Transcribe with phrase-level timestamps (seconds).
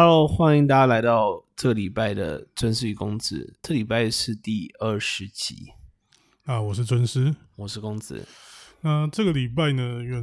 [0.00, 3.58] Hello，欢迎大家来到这个礼拜的尊师与公子。
[3.60, 5.72] 这礼拜是第二十集，
[6.44, 7.34] 啊，我是尊师。
[7.56, 8.24] 我是公子。
[8.82, 10.22] 那这个礼拜呢，因为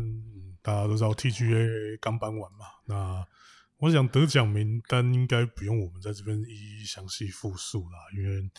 [0.62, 3.28] 大家都知道 TGA 刚颁完嘛，那
[3.80, 8.50] 我想得奖名单应该不用我们在这边一一详细复述啦，因为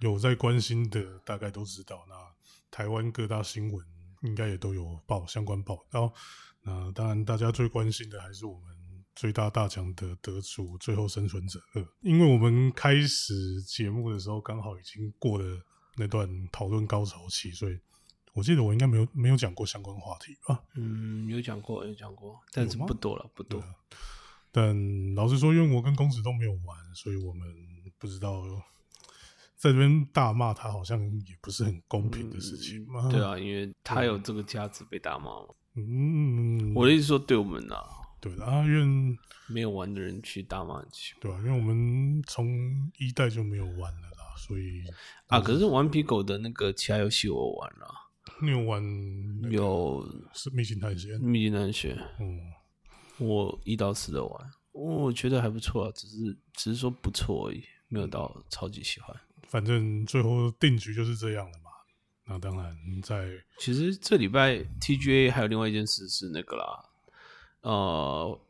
[0.00, 2.04] 有在关心的大概都知道。
[2.08, 2.16] 那
[2.72, 3.86] 台湾各大新闻
[4.22, 6.12] 应该也都有报相关报道。
[6.62, 8.75] 那当然，大家最关心的还是我们
[9.16, 15.58] 最大大奖的得主《最后生存者二》，因为我们开始节目的时候刚好已经过了
[15.96, 17.80] 那段讨论高潮期，所以
[18.34, 20.62] 我记得我应该没有没有讲过相关话题吧？
[20.74, 23.64] 嗯，有讲过，有讲过，但是不多了，不多。
[24.52, 27.48] 但老实说，因为我跟公子都没有玩，所以我们
[27.98, 28.42] 不知道
[29.56, 33.08] 在这边大骂他，好像也不是很公平的事情嘛。
[33.10, 35.48] 对啊，因为他有这个价值被大骂嘛。
[35.74, 37.76] 嗯，我的意思说，对我们呐，
[38.28, 42.46] 对的啊，因为没有玩的人去打麻将，对啊，因为我们从
[42.98, 44.82] 一代就没有玩了啦，所以
[45.28, 47.88] 啊，可是顽皮狗的那个其他游戏我玩了，
[48.42, 48.82] 你有玩
[49.50, 52.40] 有是秘境探险，秘境探险，嗯，
[53.18, 59.16] 我一到四都玩，我觉得还不错啊，只是只是说不错而已，没有到超级喜欢。
[59.48, 61.70] 反正最后定局就是这样了嘛。
[62.28, 66.84] 那当然，在其实这礼拜 TGA 还有另外一件事是那个啦，
[67.66, 68.40] 呃，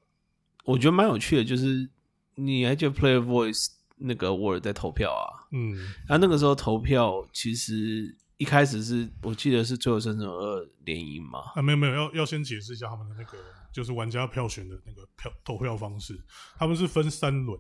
[0.65, 1.89] 我觉得蛮有趣的，就是
[2.35, 5.49] 你还记得 Player Voice 那个 Word 在投票啊？
[5.53, 5.75] 嗯，
[6.07, 11.53] 然后那个时候投票其实一开始是我记得是最后生存二联姻嘛？
[11.55, 13.39] 啊，没有没有，要要先解释一下他们的那个
[13.73, 16.21] 就是玩家票选的那个票投票方式，
[16.59, 17.59] 他们是分三轮，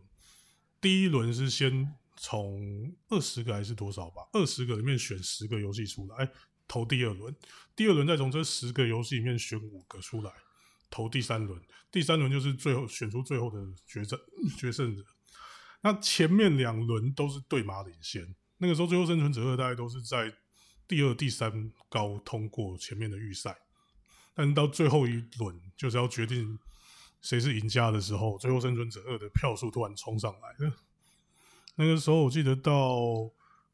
[0.81, 1.95] 第一轮是先。
[2.19, 4.23] 从二十个还是多少吧？
[4.33, 6.27] 二十个里面选十个游戏出来，
[6.67, 7.37] 投第二轮。
[7.77, 10.33] 第二轮再从这十个游戏里面选五个出来，
[10.91, 11.61] 投第三轮。
[11.91, 14.19] 第三轮就是最后选出最后的决胜
[14.59, 15.03] 决胜者。
[15.83, 18.35] 那前面两轮都是对马领先。
[18.59, 20.33] 那个时候，最后生存者二大概都是在
[20.89, 23.57] 第二、第三高通过前面的预赛，
[24.35, 26.59] 但到最后一轮就是要决定
[27.21, 30.73] 谁是赢家的时候，最后生存者二的票数突然冲上来了。
[31.77, 32.99] 那个时候我记得到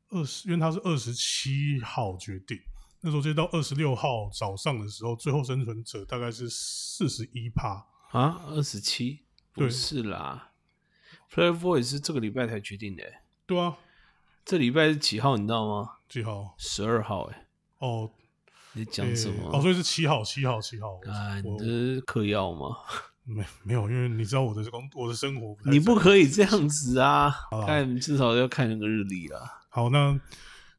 [0.09, 2.59] 二十，因为他是二十七号决定。
[3.03, 10.53] 那时候记得到二十六号早上的时候，最后生存者大概是四十一趴啊，二十七不是啦
[11.33, 13.03] ，Player Voice 是这个礼拜才决定的。
[13.45, 13.77] 对啊，
[14.45, 15.37] 这礼拜是几号？
[15.37, 15.97] 你知道吗？
[16.09, 16.55] 几号？
[16.57, 17.25] 十二号。
[17.25, 17.47] 哎，
[17.79, 18.11] 哦，
[18.75, 19.51] 你讲什么？
[19.53, 21.01] 哦，所以是七号，七号，七号。
[21.07, 22.77] 啊，你这是嗑药吗？
[23.25, 27.33] 没没有，因为你知道我的工我的生活，你不可以这样子啊！
[27.67, 29.41] 看至少要看那个日历了。
[29.69, 30.19] 好，那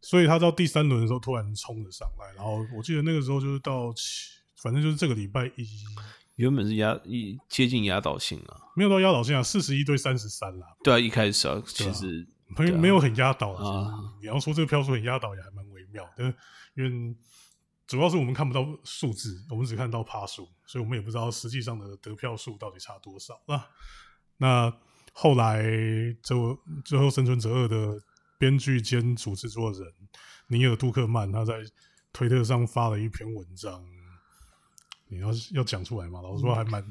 [0.03, 3.91] 所以他到第三轮的时候突然冲了上来，然后我记得那个时候就是到，
[4.61, 5.65] 反正就是这个礼拜一，
[6.35, 10.67] 原本是压一接近压倒性啊，没有到压倒性啊，四十一对三十三啦。
[10.83, 12.27] 对啊，一开始啊，其实
[12.57, 14.13] 没没有很压倒啊。
[14.21, 16.35] 你要说这个票数很压倒，也还蛮微妙的，
[16.75, 17.15] 因为。
[17.85, 23.67] 主要是我们看不到数字，我们只看到趴数，所以我们也不知道实际上的得票数到底差多少啊。
[24.37, 24.73] 那
[25.11, 25.61] 后来，
[26.23, 26.35] 最
[26.85, 28.01] 最后生存者二的
[28.43, 29.81] 编剧兼主制作人
[30.47, 31.53] 尼尔杜克曼，他在
[32.11, 33.81] 推特上发了一篇文章。
[35.07, 36.21] 你要要讲出来嘛？
[36.21, 36.83] 老实说还蛮……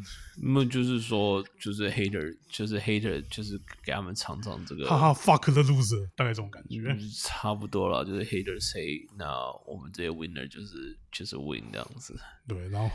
[0.42, 8.02] 那就是说，就是 hater，就是 hater，就是给他们尝尝这个哈哈 fuck the loser，大概这种感觉，差不多了。
[8.02, 9.26] 就是 hater say，那
[9.66, 12.18] 我们这些 winner 就是就是 win 这样子。
[12.48, 12.90] 对，然后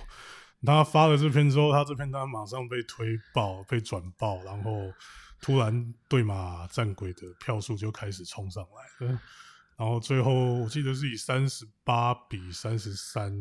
[0.63, 4.71] 他发了这篇之后，他这篇他马上被推爆、被转爆，然后
[5.41, 9.21] 突然对马战鬼的票数就开始冲上来了，
[9.77, 13.33] 然后最后我记得是以三十八比三十三。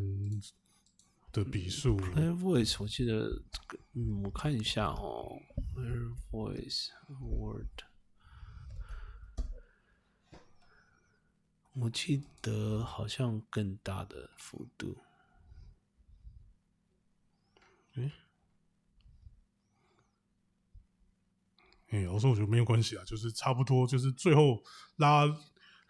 [1.33, 3.29] 的比数，Air Voice，我记得，
[3.93, 5.39] 嗯，我看一下哦
[5.77, 6.89] ，Air Voice
[7.21, 7.83] Word，
[11.75, 14.97] 我记得好像更大的幅度，
[17.97, 18.11] 嗯，
[21.97, 24.63] 哎，我说我觉得没有关系啊，就是差不多，就是最后
[24.97, 25.25] 拉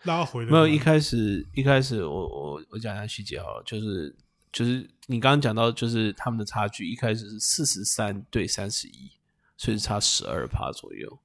[0.04, 4.14] 拉回没有一开始一开始我我我讲一下细节好了，就是。
[4.52, 9.10] 就是你刚刚讲到，就是他们的差距一开始是四十三对三十一，
[9.58, 11.18] 所以差十二趴左右。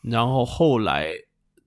[0.00, 1.12] 然后后来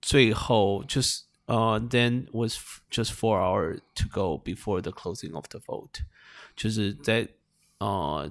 [0.02, 2.58] 最后就是呃，then was
[2.90, 6.00] just four hours to go before the closing of the vote，
[6.56, 7.28] 就是在
[7.78, 8.28] 呃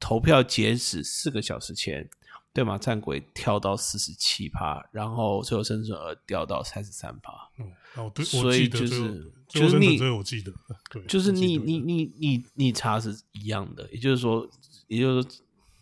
[0.00, 2.10] 投票截止四个小时前。
[2.54, 7.32] 对马战鬼跳到四十七趴，然后最后生存额掉到三十三趴。
[7.58, 10.52] 嗯，哦，对，所以就是就是你，我记得，
[10.90, 14.46] 对，就是你你你你你差是一样的，也就是说，
[14.86, 15.30] 也就是说，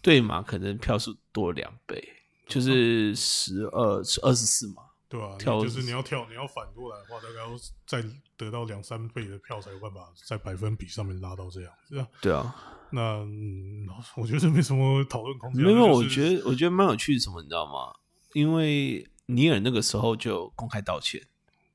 [0.00, 2.02] 对马可能票数多两倍，
[2.46, 8.00] 就是十二是二十四嘛，对啊，跳就是你要跳，你要反过来的话，大概要再
[8.36, 12.08] 得到两三倍的票才有办法在百分比上面拉到这样，对啊。
[12.22, 12.54] 对啊，
[12.92, 15.64] 那嗯，我觉得这没什么讨论空间。
[15.64, 17.92] 没有，我觉得我觉得蛮有趣的，什么你知道吗？
[18.34, 21.20] 因为尼尔那个时候就公开道歉，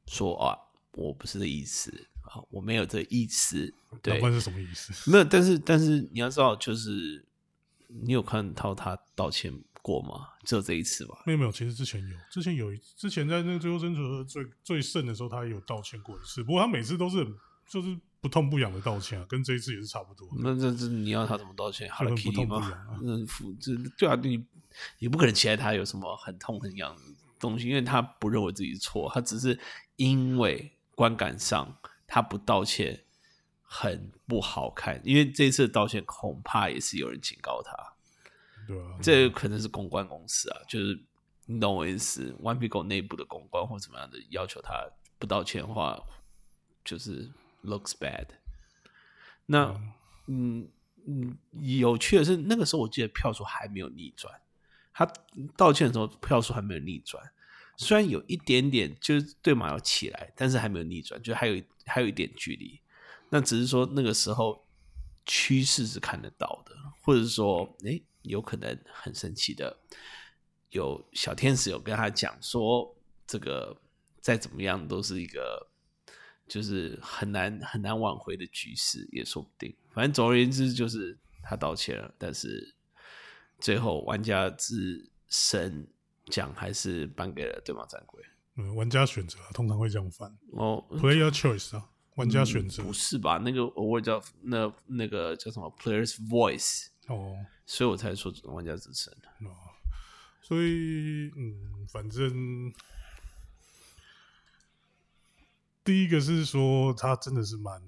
[0.07, 0.57] 说啊，
[0.93, 3.73] 我不是这意思啊，我没有这意思。
[4.01, 5.11] 对，是什么意思？
[5.11, 7.25] 没有，但是但是你要知道，就是
[7.87, 9.53] 你有看到他道歉
[9.85, 10.29] 过吗？
[10.43, 11.21] 只有这一次吧？
[11.27, 16.43] 没有没有，其实之前有，之前有一之前在那个最后争夺最最盛的时候，他也有道歉过一次。
[16.43, 17.23] 不过他每次都是
[17.69, 20.27] 就是不痛不痒的道歉啊，跟这一次也是差不多。
[20.39, 21.87] 那这这你要他怎么道歉？
[21.91, 22.97] 好了，不痛不痒啊。
[23.03, 23.15] 那
[23.59, 24.43] 这对啊，你
[24.97, 27.01] 你不可能期待他有什么很痛很痒的
[27.39, 29.59] 东西，因为他不认为自己错，他只是
[29.97, 31.77] 因为观感上
[32.07, 33.03] 他不道歉
[33.61, 34.99] 很不好看。
[35.03, 37.94] 因为这次道歉恐怕也是有人警告他。
[38.67, 40.99] 对啊，这可能是公关公司啊，就是
[41.45, 44.89] 你懂我意思，One Pico 内部的公关或怎么样的要求他
[45.19, 46.01] 不道歉的话，
[46.83, 47.29] 就是
[47.63, 48.25] looks bad。
[49.45, 49.79] 那
[50.27, 50.67] 嗯
[51.05, 54.33] 嗯，有趣的是，那个时候我记得票数还没有逆转，
[54.91, 55.05] 他
[55.55, 57.23] 道歉的时候票数还没有逆转，
[57.77, 62.79] 虽然有一点点就是对马要起来，但是还没有逆转，就还有还有一点距离。
[63.29, 64.65] 那只是说那个时候
[65.25, 68.01] 趋势是看得到的，或者是说，哎。
[68.25, 69.77] 有可能很神奇的，
[70.69, 72.95] 有小天使有跟他讲说，
[73.25, 73.75] 这个
[74.21, 75.67] 再怎么样都是一个，
[76.47, 79.75] 就是很难很难挽回的局势，也说不定。
[79.93, 82.75] 反正总而言之，就是他道歉了，但是
[83.59, 85.87] 最后玩家自身
[86.27, 88.23] 奖还是颁给了对马战鬼。
[88.57, 93.37] 嗯，玩家选择通常会这样翻哦，Player Choice 啊，玩家选择不是吧？
[93.37, 97.35] 那个我叫那那个叫什么 Players Voice 哦。
[97.65, 99.49] 所以我才说玩家之城哦，
[100.39, 102.71] 所以嗯，反正
[105.83, 107.81] 第一个是说他真的是蛮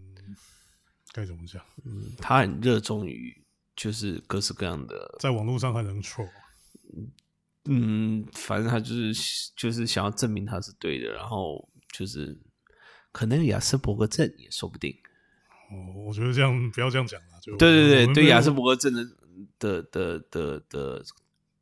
[1.13, 1.63] 该怎么讲？
[1.85, 3.39] 嗯，他很热衷于
[3.75, 6.29] 就是各式各样的，在网络上还能 troll。
[7.65, 9.13] 嗯，反正他就是
[9.55, 12.35] 就是想要证明他是对的，然后就是
[13.11, 14.91] 可能亚斯伯格症也说不定。
[15.69, 19.03] 哦，我觉得这样不要这样讲了，就对对对对，亚斯伯格症的。
[19.59, 21.05] 的的的的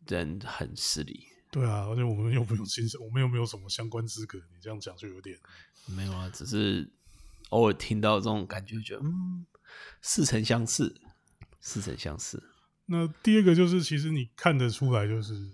[0.08, 5.38] 人很失礼，对啊，而且我们又没有亲身，我们又没有什么相关资格，你这样讲就有点
[5.86, 6.90] 没有啊，只是
[7.50, 9.46] 偶尔听到这种感觉，觉得嗯，
[10.02, 10.94] 似曾相识，
[11.60, 12.42] 似曾相识。
[12.86, 15.50] 那第二个就是，其实你看得出来，就是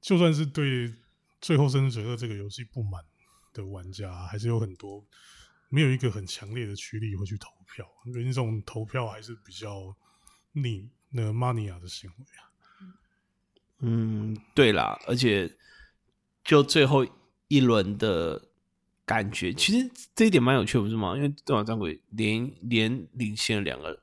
[0.00, 0.88] 就算是对
[1.40, 3.02] 《最后生存者二》这个游戏不满
[3.52, 5.04] 的玩家，还是有很多
[5.72, 9.96] 没有一个很强烈的驱力会去投票，因为这种投票还是比较
[10.52, 10.88] 逆。
[11.14, 12.40] 那个 mania 的行为啊，
[13.80, 15.54] 嗯，对啦，而且
[16.42, 17.06] 就最后
[17.48, 18.48] 一轮的
[19.04, 21.14] 感觉，其实这一点蛮有趣，不是吗？
[21.14, 24.02] 因为对马战鬼连连领先了两个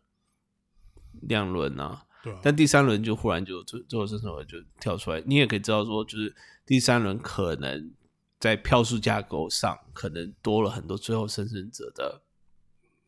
[1.22, 7.92] 两轮啊，对，但第三轮就忽然就最最后生存就跳出来，你也可以知道说，就是第三轮可能
[8.40, 12.22] 在票数架构上可能多了很多最后生存者的。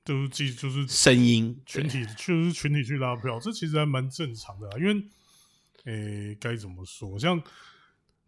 [0.04, 4.68] 就是记就是声音群体，就是群体去拉票，这其实还蛮正常的。
[4.80, 5.04] 因为，
[5.86, 7.20] 诶，该怎么说？
[7.20, 7.40] 像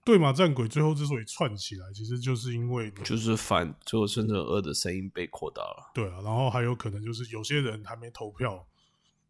[0.06, 5.92] 对马战鬼最后之所以串起来，其实就是因为就是反最后生存二的声音被扩大了。
[5.96, 8.68] 对啊，然后还有可能就是有些人还没投票，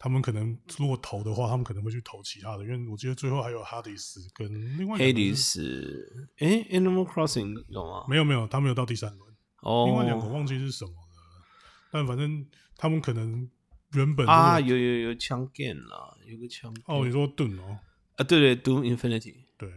[0.03, 2.63] 他们可能如果投的话，他们可能会去投其他的。
[2.65, 8.05] 因为我记得最后还有哈迪斯跟另外黑迪斯，诶 a n i m a l Crossing 有吗？
[8.09, 9.33] 没有没有，他没有到第三轮。
[9.61, 11.45] 哦，另外两个忘记是什么了。
[11.89, 12.45] 但反正
[12.75, 13.49] 他们可能
[13.93, 17.79] 原本啊有有有枪 game 啦，有个枪哦，你说盾哦
[18.17, 19.71] 啊对对，Doom Infinity 对，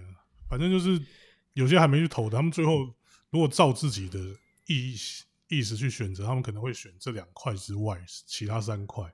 [0.51, 1.01] 反正就是
[1.53, 2.93] 有些还没去投的，他们最后
[3.31, 4.19] 如果照自己的
[4.67, 4.97] 意
[5.47, 9.09] 意识去选择，他们可能会选这两块之外其他三块，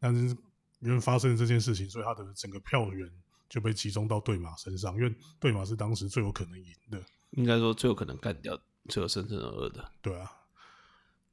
[0.00, 0.36] 但是
[0.80, 3.10] 因为发生了这件事情，所以他的整个票源
[3.48, 10.30] 就被集中到对马身上，因为对马是当时最有可能赢的，应该说最有可能干掉最有生存二的，对啊，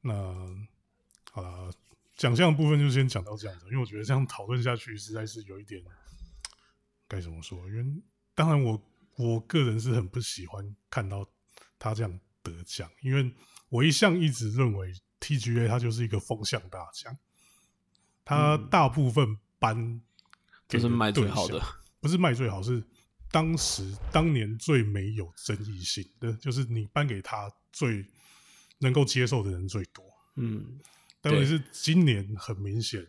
[0.01, 0.67] 那。
[1.35, 1.73] 好了，
[2.15, 5.83] 奖项部分就先讲到这样子，因为我觉得这样讨论下去实在是有一点
[7.07, 7.67] 该怎么说？
[7.69, 8.03] 因为
[8.35, 8.79] 当然我
[9.15, 11.27] 我个人是很不喜欢看到
[11.79, 13.33] 他这样得奖，因为
[13.67, 17.17] 我一向一直认为 TGA 它就是一个风向大奖，
[18.25, 20.01] 它大部分颁
[20.67, 21.61] 就是卖最好的，
[21.99, 22.83] 不是卖最好，是
[23.31, 28.05] 当时当年最没有争议性的，就是你颁给他最
[28.79, 30.79] 能够接受的人最多，嗯。
[31.21, 33.07] 但问题是今年很明显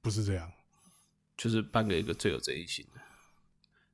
[0.00, 0.50] 不是这样，
[1.36, 3.00] 就是颁给一个最有争议性的。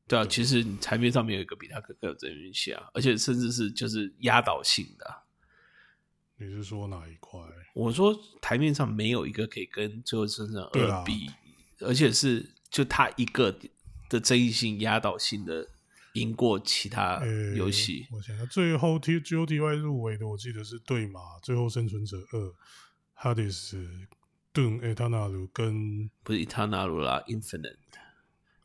[0.07, 5.26] 对啊，其实你台面上面有一个比他更更有争议性啊，而且甚至是就是压倒性的啊。
[6.39, 7.41] 你是说哪一块？
[7.75, 11.31] 我说台面上没有一个可以跟《最后生存对啊二》比，
[11.81, 13.59] 而且是就他一个
[14.09, 15.67] 的争议性压倒性的
[16.13, 18.07] 赢过其他呃，游戏。
[18.13, 22.39] 我想想，最后 T G O T Y 入围的，我记得是对马《最后生存者二》、
[23.35, 23.77] Hades、
[24.53, 27.77] 盾、诶他纳鲁跟不是伊塔纳鲁啦，Infinite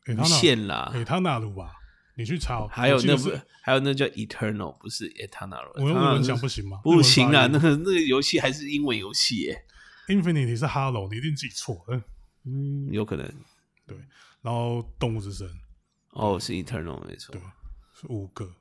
[0.06, 1.72] 无诶他纳限啦，诶他纳鲁吧？
[2.14, 5.70] 你去查，还有那不是还有那叫 Eternal，不是 Eternal。
[5.74, 6.80] 我用日文讲不行吗？
[6.82, 9.64] 不行啊，那个那个游戏还是英文游戏耶。
[10.08, 12.02] Infinity 是 Hello，你一定记错了。
[12.44, 13.26] 嗯，有可能。
[13.86, 13.96] 对，
[14.42, 15.48] 然后动物之声
[16.10, 17.40] 哦，是 Eternal 没错对。
[17.94, 18.52] 是五个，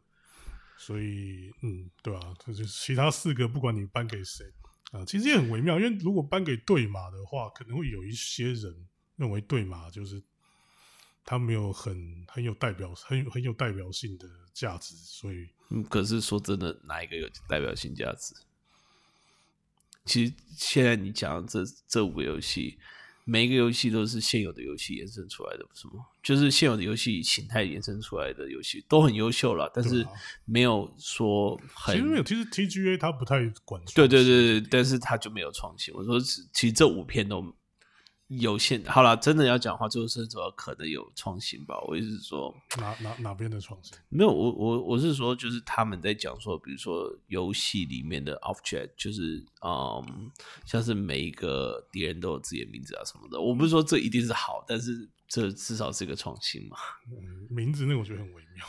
[0.78, 4.46] 所以嗯，对啊，这就是其他四个，不管你颁给谁
[4.92, 10.22] 啊，其实也很微妙，因为如果颁给对马的话，可能会有一些人认为对马就是
[11.32, 18.36] 他没有很很有代表很有很有代表性的价值，所以嗯，可是说真的，哪一个有代表性价值？
[20.04, 22.78] 其实现在你讲的这这五个游戏，
[23.24, 26.06] 每一个游戏都是现有的游戏延伸出来的，不是吗？
[26.22, 30.06] 就是现有的游戏形态延伸出来的游戏都很优秀了，但是
[30.44, 35.94] 没有说很其实没有，其实 TGA 他不太管，对对对对，但是他就没有创新。
[35.94, 37.56] 我说，其实这五篇都
[38.40, 38.84] 有限。
[38.86, 41.80] 好了，真的要讲话，最后生者可能有创新吧。
[41.88, 43.98] 我意思是说，哪哪哪边的创新？
[44.10, 50.32] 没有，我我我是说，就是他们在讲说，比如说游戏里面的 object，就是嗯，
[50.66, 53.40] 像是每一个敌人都有自己的名字啊什么的。
[53.40, 56.78] 我不是说这一定是好，但是这至少是一个创新嘛。
[57.08, 58.66] 嗯，名字那个我觉得很微妙。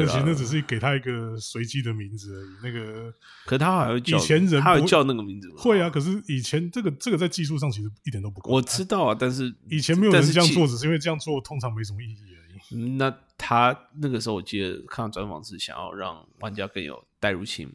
[0.00, 2.48] 那其实那只是给他一个随机的名字而已。
[2.62, 3.14] 那个
[3.46, 8.50] 可他还会叫，以前人不他会叫那个名字吗会啊，可是以前这个这个在技术上其实一点都不够。
[8.50, 12.60] 我知道啊，但是以前没有人这样做，只是因为这样做通常没什么意义而已。
[12.76, 17.74] 嗯那他那个时候我记得看到专访是想要让玩家更有代入性嘛。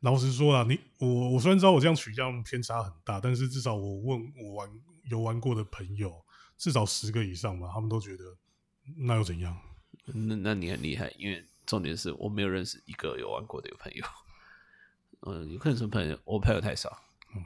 [0.00, 4.70] 老实说啊，你我我虽然知道我这样取样偏差很大，但是至少我问我玩
[5.10, 6.14] 有玩过的朋友，
[6.56, 8.24] 至少十个以上吧，他们都觉得
[8.96, 9.54] 那又怎样？
[10.14, 14.04] 那那你很厉害，因为重点是我没有认识一个有玩过的有朋友。
[15.26, 17.02] 嗯，有可能是朋友，我朋友太少。
[17.34, 17.44] 嗯，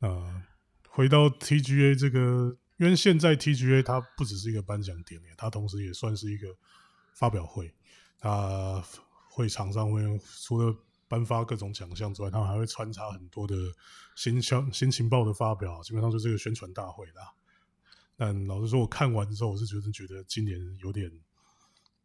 [0.00, 0.42] 那，
[0.88, 6.48] 回到 TGA 这个，因为现在 TGA 它不只是一个颁奖典礼，它同时也算是一个
[7.14, 7.74] 发表会。
[8.18, 8.84] 它
[9.30, 10.02] 会场上会
[10.42, 10.76] 除了
[11.08, 13.54] 颁发各种奖项之外，他们还会穿插很多的
[14.14, 17.32] 新消新情报的发表，基本上就是个宣传大会啦。
[18.14, 21.10] 但老实说，我看完之后，我是觉得觉得今年有点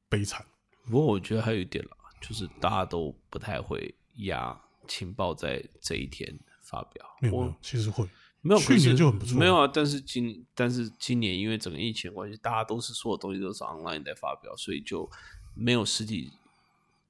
[0.10, 0.46] 悲惨。
[0.86, 7.06] 不过我觉得还有一点啦，就是大家都不太会压情报在这一天发表。
[7.24, 8.08] 我没有，其实会
[8.42, 15.10] 没有，去年就很不错没有啊，但是今但是今年因为整个疫情关系，大家都是所有东西都是 online 在发表，所以就
[15.56, 16.32] 没有实体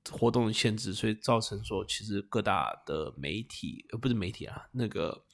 [0.09, 5.25] 活动的限制，所以造成说其实各大的媒体呃不是媒体啊，那个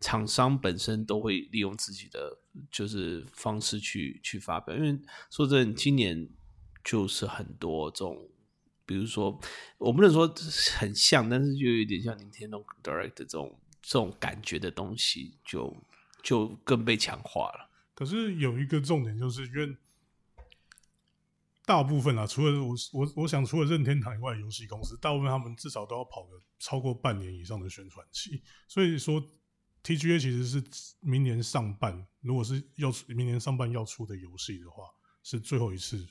[0.00, 2.38] 厂商本身都会利用自己的
[2.72, 4.98] 就是方式去去发表，因为
[5.30, 6.28] 说真的，今年
[6.88, 8.26] 就是很多这种。
[8.86, 9.38] 比如说，
[9.76, 10.26] 我不能说
[10.78, 15.76] 很像，但是就有点像 Nintendo Direct 这种这种感觉的东西，就
[16.22, 17.68] 就更被强化了。
[17.94, 19.76] 可是有一个重点，就是因为
[21.66, 28.42] 大部分啊，除了我我我想，除了任天堂以外，游戏公司大部分他们至少都要跑个超过半年以上的宣传期。
[28.66, 29.22] 所以说
[29.84, 30.64] ，TGA 其实是
[31.00, 34.84] 明年上半，如果是要明年上半要出的游戏的话，
[35.22, 36.06] 是最后一次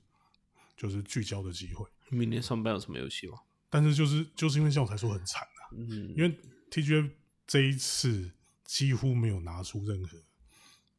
[0.78, 1.86] 就是聚焦的机会。
[2.10, 3.40] 明年上班有什么游戏吗？
[3.70, 6.40] 但是就是就是因为这样我才说很惨啊，嗯，因为
[6.72, 7.12] TGA
[7.46, 8.32] 这一次
[8.64, 10.18] 几乎没有拿出任何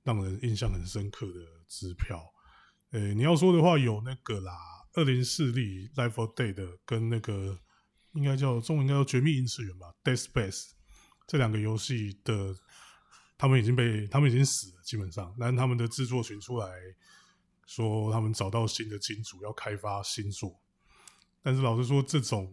[0.02, 2.22] 让人印象很深刻的支票。
[2.90, 4.52] 呃，你要说的话，有那个啦，
[4.94, 7.58] 二零四力 Life or Day 的跟那个
[8.12, 10.70] 应该叫中文应该叫《绝密因次元》吧，Dead Space
[11.26, 12.56] 这两个游戏的，
[13.36, 16.66] 他们已经被他们已经死了，基本上，但他们的制作群出来
[17.68, 20.58] 说他们找到新的金主要开发新作，
[21.42, 22.50] 但是老实说，这种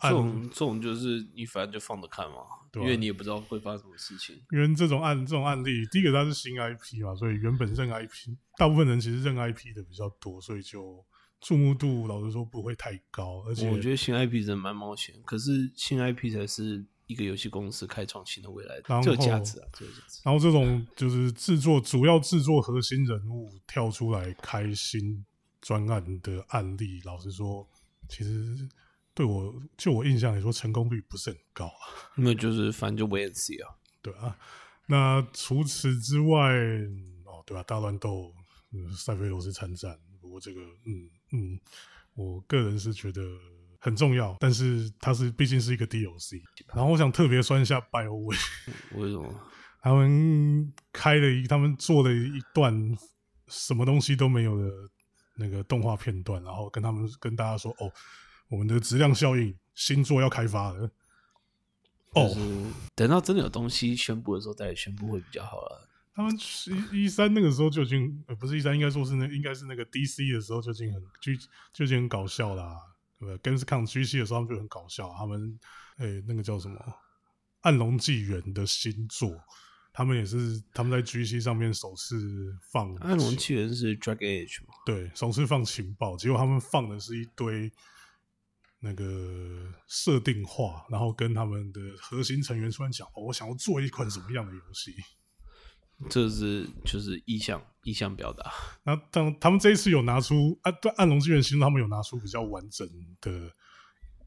[0.00, 2.38] 这种这种就是你反正就放着看嘛，
[2.72, 4.34] 对啊因为你也不知道会发生什么事情。
[4.50, 11.06] 因为这种案这种案例，第一个它是新 IP 嘛，所以原本认 IP，大部分人其实认 IP 的比较多，所以就
[11.40, 20.20] 注目度老实说不会太高，而且我觉得新 IP 真的蛮冒险，可是新 IP 才是一个游戏公司开创新的未来，然后这有价值啊，这有价值。
[20.22, 25.24] 然后这种就是制作主要制作核心人物跳出来开新
[25.60, 27.68] 专案的案例，老实说，
[28.08, 28.68] 其实
[29.14, 32.12] 对我就我印象来说，成功率不是很高啊。
[32.16, 33.74] 那就是反正就 see 啊。
[34.00, 34.38] 对啊，
[34.86, 36.52] 那除此之外，
[37.24, 38.32] 哦，对啊，大乱斗，
[38.72, 41.60] 嗯，塞菲罗斯参战，不不过这个，嗯嗯，
[42.14, 43.22] 我个人是觉得
[43.78, 46.40] 很重要，但是它是毕竟是一个 DLC。
[46.74, 48.36] 然后我想特别酸一下 BioWare，
[48.98, 49.32] 为什么？
[49.80, 52.74] 他们开了一，他们做了一段
[53.46, 54.70] 什么东西都没有的
[55.36, 57.90] 那个动画片段，然后跟他们跟大家说：“哦，
[58.48, 60.90] 我们的质量效应新作要开发了。”
[62.14, 62.34] 哦，
[62.96, 65.88] 等到真的有东西宣布的时候再宣布会比较好了。
[66.14, 66.34] 他们
[66.92, 71.32] 一一三那个时候就已经，呃，不是一三，应该说是那应该是那个 DC 的时候就已经很就
[71.72, 72.76] 就已经很搞笑啦，
[73.18, 75.58] 对不对？Gamescom GC 的时候他们就很搞笑，他们
[75.98, 76.76] 诶那个叫什么
[77.60, 79.36] 《暗龙纪元》的新作。
[79.90, 84.74] 他们也是他们在 G C 上面首次放《暗龙纪元》是 Drag Age 吗？
[84.86, 87.72] 对，首次放情报，结果他们放的是一堆
[88.78, 94.94] 那个设定画，然后跟他们的核心成员突然讲：“哦，我想要做一款什么样的游戏？”
[96.10, 98.50] 这是就是意向意向表达。
[98.84, 102.88] 那当他们这一次有拿出啊，对《暗龙之源》，其实他们有拿出比较完整
[103.20, 103.52] 的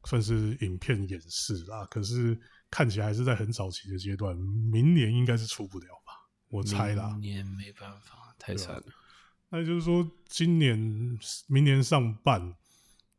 [0.06, 2.40] 算是影片演示啦，可是。
[2.74, 6.14] 看起来还是在很早期的阶段，明年应该是出不了吧？
[6.48, 7.10] 我猜啦。
[7.10, 8.84] 明年没办法，太惨了。
[9.50, 10.80] 那就是说，今年、
[11.48, 12.56] 明年上半，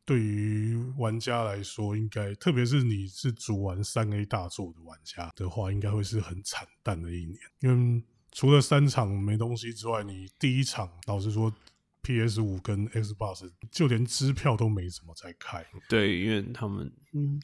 [0.03, 7.37] 对于玩家来说，应该特别是你是主玩三 A 大作的玩家的话，应该会是很惨淡的一年。
[7.59, 11.53] 因为除了三场没东西之外，你第一场老实说
[12.01, 15.65] ，PS 五跟 Xbox 就连支票都没怎么在开。
[15.87, 17.41] 对，因为他们嗯，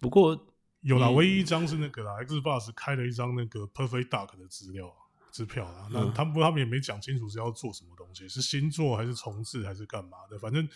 [0.00, 0.52] 不过。
[0.82, 4.94] 有啦，唯一一张是那个啦，Xbox 开了一张那个 Perfect Dark 的资料
[5.32, 5.88] 支票啦。
[5.90, 10.38] 那他们不他们也没讲清楚是要做什么东西，是新作还是重置还是干嘛的？
[10.38, 10.68] 反正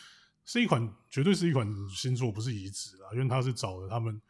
[0.45, 3.09] 是一款，绝对是一款新作，不是移植啦。
[3.13, 4.21] 因为他是找了他们，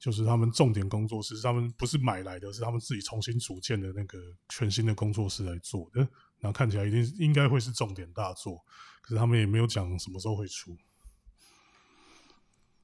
[0.00, 6.00] 就是他们重点工作室，他们不是买来的，是他们自己重新组建的那个全新的工作室来做的。
[6.40, 8.64] 然后看起来一定应该会是重点大作，
[9.02, 10.74] 可是他们也没有讲什么时候会出。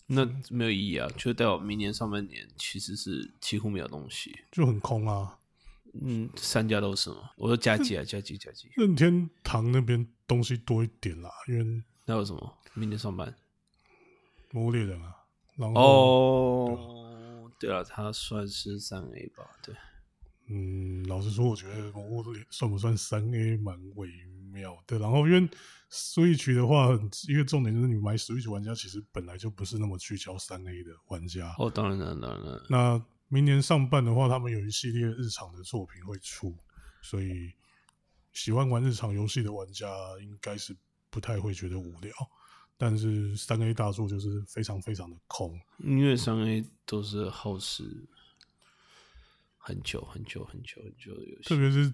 [0.08, 1.08] 那没有意义啊！
[1.16, 5.38] 就代表明年上半年，其实是几乎没有东西，就很空啊。
[6.00, 7.30] 嗯，三家都是嘛。
[7.36, 8.68] 我说加急啊，加急加急。
[8.76, 12.58] 任天堂那边东西多一点啦，因为那有什么？
[12.74, 13.34] 明年上班，
[14.52, 15.16] 魔猎人啊。
[15.56, 17.05] 然后哦，
[17.58, 19.44] 对啊，它算是三 A 吧？
[19.62, 19.74] 对。
[20.48, 24.08] 嗯，老实说，我觉得魔猎算不算三 A 蛮微
[24.52, 24.98] 妙的。
[24.98, 25.48] 然后因为。
[25.88, 26.88] Switch 的话，
[27.28, 31.54] 一个重点就是你买 Switch 玩家其实本来就不是那么聚焦三 A 的玩家。
[31.58, 32.66] 哦，当然了，当然了。
[32.68, 36.52] 那明年上半的话，他们有一系列日常的作品会出，
[37.00, 37.52] 所以
[38.32, 39.86] 喜欢玩日常游戏的玩家
[40.20, 40.76] 应该是
[41.08, 42.12] 不太会觉得无聊。
[42.76, 47.84] 但是三 A 大作就是非常非常的空，因为三 A 都是耗时
[49.58, 51.92] 很久很久很久很久的游戏，特别是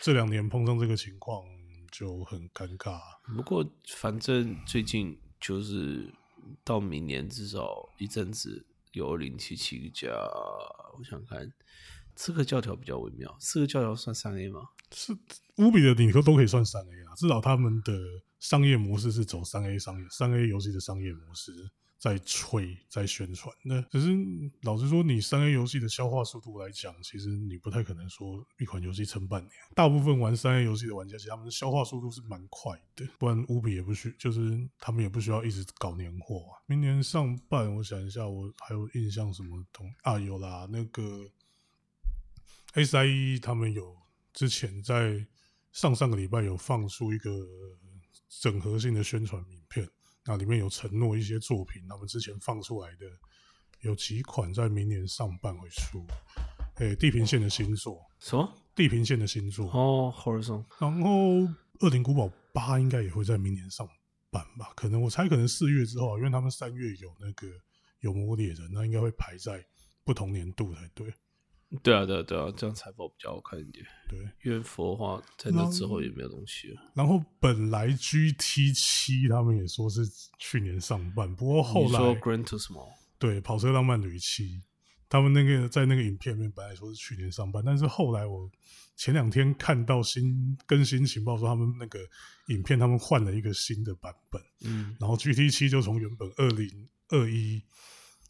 [0.00, 1.44] 这两年碰上这个情况。
[1.92, 2.98] 就很尴尬。
[3.36, 6.10] 不过，反正最近就是
[6.64, 10.08] 到明年至少一阵子有二零七七加。
[10.08, 11.52] 我想看
[12.16, 14.62] 刺客教条比较微妙，刺客教条算三 A 吗？
[14.90, 15.12] 是
[15.58, 17.14] 无比的，你说都可以算三 A 啊。
[17.14, 17.92] 至少他们的
[18.42, 21.70] 商业模式是走三 A 商业三 A 游戏的商业模式。
[21.96, 23.54] 在吹，在宣传。
[23.62, 24.08] 那只是
[24.62, 29.52] 老实说，你三 A 游戏的消化速度来讲，其实你不太可能说一款游戏撑半年。
[29.72, 33.06] 大部分玩三 A 游戏的玩家，其实他们的消化速度是蛮快的。
[33.20, 36.58] 不然乌比也不需，就是他们也不需要一直搞年货啊。
[36.66, 40.18] 明年上半，我想一下，我还有印象什么东啊？
[40.18, 41.30] 有啦，那个
[42.74, 43.96] SIE 他们有
[44.32, 45.24] 之前在
[45.70, 47.30] 上上个礼拜有放出一个
[48.40, 49.88] 整合性的宣传名片。
[50.24, 53.06] 那里面有承诺一些作品，他们之前放出来的
[53.80, 56.06] 有几款在明年上半会出。
[56.76, 58.52] 诶，地平线的新作什么？
[58.74, 60.64] 地平线的新作哦，Horizon。
[60.78, 61.40] 然后
[61.80, 63.86] 恶灵古堡八应该也会在明年上
[64.30, 64.72] 半吧？
[64.74, 67.48] 可能我猜可能四月之后，因为他们三月有那个
[68.00, 69.62] 有魔猎人，那应该会排在
[70.04, 71.12] 不同年度才对。
[71.82, 73.82] 对啊，对啊，对啊，这样财报比较好看一点。
[74.08, 76.82] 对，因为佛的话在那之后也没有东西了。
[76.94, 80.02] 然后本来 GT 七他们也说是
[80.38, 84.60] 去年上半，不过后来说 Grand Turismo 对跑车浪漫旅七，
[85.08, 88.50] 他们那个在那个影片里面本来说是去年上半，但是后来我
[88.96, 92.00] 前两天看到新更新情报说他们那个
[92.48, 97.62] 影片他们换了一个新的版本，嗯，然后 GT 七就从原本二零二一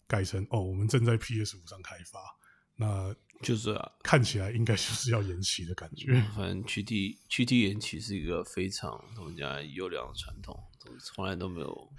[0.07, 2.21] 改成哦，我们正在 PS 五上开发，
[2.77, 3.13] 那。
[3.43, 6.15] 就是啊，看起来应该就是要延期的感觉。
[6.35, 10.59] 反正 G T G T 延期是一个非常他们家优良的传统，
[11.03, 11.93] 从来都没有。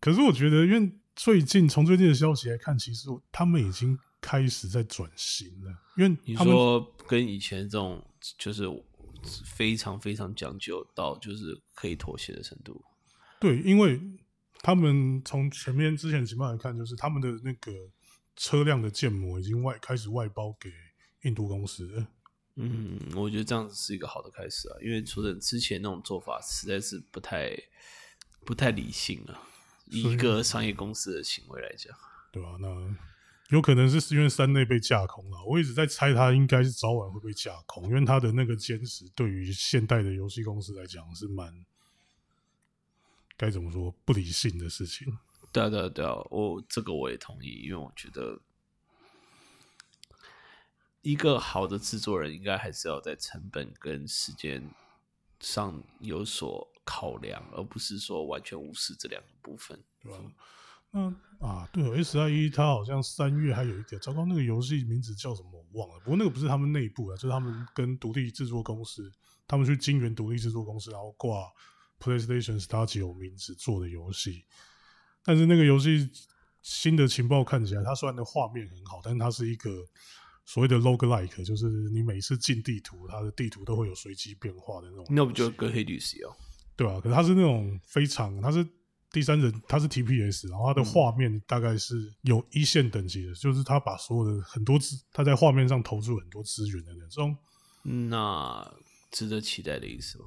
[0.00, 5.72] 可是我觉得，因为最近从最近的消息来看，其实他们已经开始在转型了。
[5.96, 8.04] 因为你说跟以前这种
[8.36, 8.64] 就是
[9.44, 12.80] 非常非常讲究到就是可以妥协的程度。
[13.40, 14.00] 对，因为
[14.60, 17.72] 他们从前面之前情况来看，就是他们的那个
[18.38, 20.70] 车辆的建模已经外开始外包给
[21.22, 22.06] 印度公司了。
[22.54, 27.56] 嗯，我觉得这样子是一个好的开始啊，因为除了之前那种做法实在是不太
[28.44, 29.42] 不太理性啊，
[29.86, 31.92] 以一个商业公司的行为来讲，
[32.32, 32.68] 对吧、那
[33.50, 41.52] 有可能是因为山内被架空了，我一直在猜他应该是早晚会被架空，因为他的那个坚持对于现代的游戏公司来讲是蛮
[43.36, 45.16] 该怎么说不理性的事情。
[45.58, 48.40] 对啊对对啊，我这个我也同意，因为我觉得
[51.02, 54.62] 一个好的制作人应该还是要在成本跟时间
[55.40, 59.82] 上有所考量，而不是说完全无视这两个部分。
[60.00, 60.18] 对吧？
[60.90, 65.98] 那啊，对，S I E 它好像三月还有一个，糟糕，那个游戏名字叫什么我忘了。
[66.00, 69.12] 不过那个不是他们内部的，就是他们跟独立制作公司，
[69.48, 71.52] 他们去金源独立制作公司，然后挂
[71.98, 74.44] PlayStation Star 有名字做的游戏。
[75.28, 76.08] 但是那个游戏
[76.62, 79.70] 新的情报看起来，它虽然的画面很好，但是它是一个
[80.46, 85.04] 所谓的 roguelike，就是你每次进地图，它的地图都会有随机变化的那种。
[85.10, 86.34] 那不就跟黑律师一样？
[86.74, 88.66] 对啊，可是它是那种非常，它是
[89.12, 97.36] 第三人，它是 TPS，然后它的画面大概是有一线等级的，就是它把所有的很多资，它在画面上投入很多资源的那种。
[97.82, 98.66] 那
[99.10, 100.24] 值得期待的意思吗？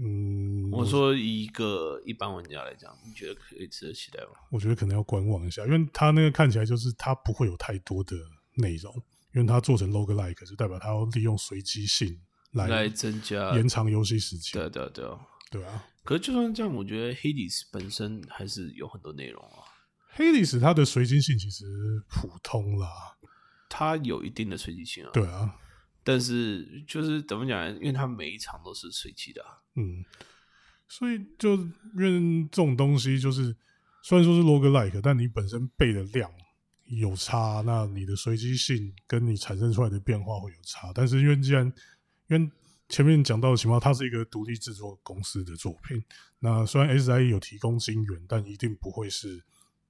[0.00, 4.30] 嗯，我说以一个一般玩家来讲，你觉得可以值得期待吗？
[4.50, 8.16] 我觉得可能要观望一下，因为它那个看起来就是它不会有太多的
[8.54, 8.94] 内容，
[9.34, 12.20] 因为它做成 roguelike 就代表它要利用随机性
[12.52, 14.52] 来来增加延长游戏时间。
[14.52, 15.18] 对啊对啊对啊。
[15.50, 19.64] 对啊，可是就算这样，我觉得 Hades 本身还是有很多内容啊
[20.14, 21.64] ，Hades 它的随机性其实
[22.06, 22.86] 普通啦。
[23.70, 25.10] 它有一定的随机性啊。
[25.10, 25.56] 对啊，
[26.08, 27.68] 但是就是怎么讲？
[27.74, 29.44] 因为它每一场都是随机的、
[29.74, 30.02] 嗯，
[30.88, 33.54] 所以就因为这种东西，就是
[34.02, 36.32] 虽然说是 log like，但你本身背的量
[36.86, 40.90] 有差，那你的随机性跟你产生出来的变化会有差。
[40.94, 41.70] 但是因为既然
[42.28, 42.50] 因为
[42.88, 46.02] 前面讲到的情况，它是一个独立制作公司的作品，
[46.38, 49.44] 那虽然 SIE 有提供金源，但一定不会是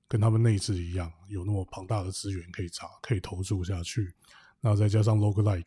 [0.08, 4.12] 跟他们内置一样有那么庞大的资源可以砸可以投注下去。
[4.60, 5.64] 那再加上 roguelike，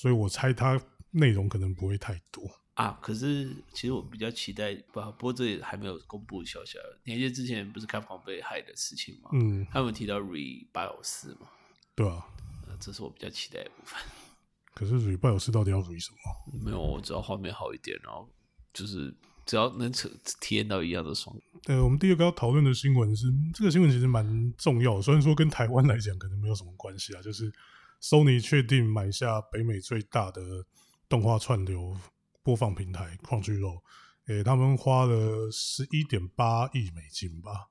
[0.00, 2.50] 所以我猜它内容可能不会太多。
[2.72, 6.84] 啊，可是其实我比较期待，不，不过这也还没有公布消息啊。
[7.04, 9.28] 你还记得之前不是开房被害的事情吗？
[9.34, 11.50] 嗯，他们提到 Re 八有四嘛，
[11.94, 12.26] 对啊。
[12.66, 14.00] 呃，这是我比较期待的部分。
[14.72, 16.58] 可是蕊拜有事到底要蕊什么？
[16.64, 18.26] 没有，我只要画面好一点，然后
[18.72, 20.08] 就是只要能体
[20.40, 21.36] 体验到一样的爽。
[21.66, 27.52] 呃，我们第二个要讨论的新闻是，这个新闻其实蛮重要的，虽然说跟台湾来讲可能没有什么关系啊，就是
[28.00, 30.64] Sony 确定买下北美最大的
[31.08, 31.96] 动画串流
[32.42, 33.82] 播放平台 Crunchyroll，
[34.26, 37.68] 诶，他们花了十一点八亿美金吧，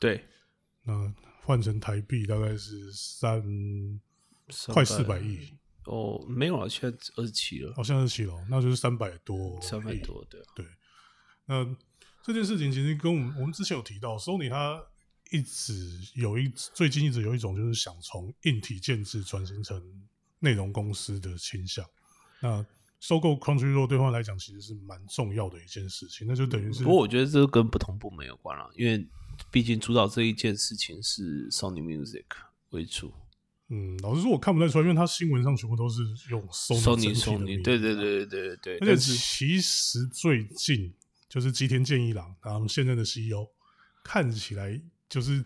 [0.00, 0.24] 对，
[0.82, 1.14] 那
[1.44, 3.42] 换成台币大概是三
[4.68, 10.74] 快四百亿，哦，没有了，现在二十七了，好像二十七了，那就是三百多，三百多，对啊，
[11.46, 11.76] 那
[12.22, 14.84] 这件事情其实跟我们我们之前有提到，Sony 它
[15.30, 19.82] 一直有一最近一直有一种就是想从硬体建制转型成
[20.38, 21.84] 内容公司的倾向。
[22.40, 22.64] 那
[23.00, 29.06] 收购 Crunchyroll 对他来讲其实是蛮重要的一件事情，那就等于是不过我觉得这跟不同部门有关了，因为
[29.50, 32.24] 毕竟主导这一件事情是 Sony Music
[32.70, 33.12] 为主
[33.68, 40.92] 嗯，老实说我看不太出来，因为他新闻上全部都是用 Sony 整，Sony Sony，名对对对对对对，而且其实最近
[41.28, 43.46] 就是吉田健一郎，他们现任的 CEO，
[44.02, 45.44] 看起来就是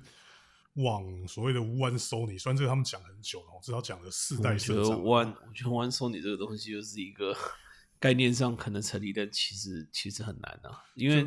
[0.74, 7.36] 往所谓的无弯 Sony，虽然这个他们讲很久了，我知道讲了四代我觉得，One，我觉得 One Sony 这个东西就是一个
[8.00, 11.20] 概念上可能成立，但其实其实很难啊，因为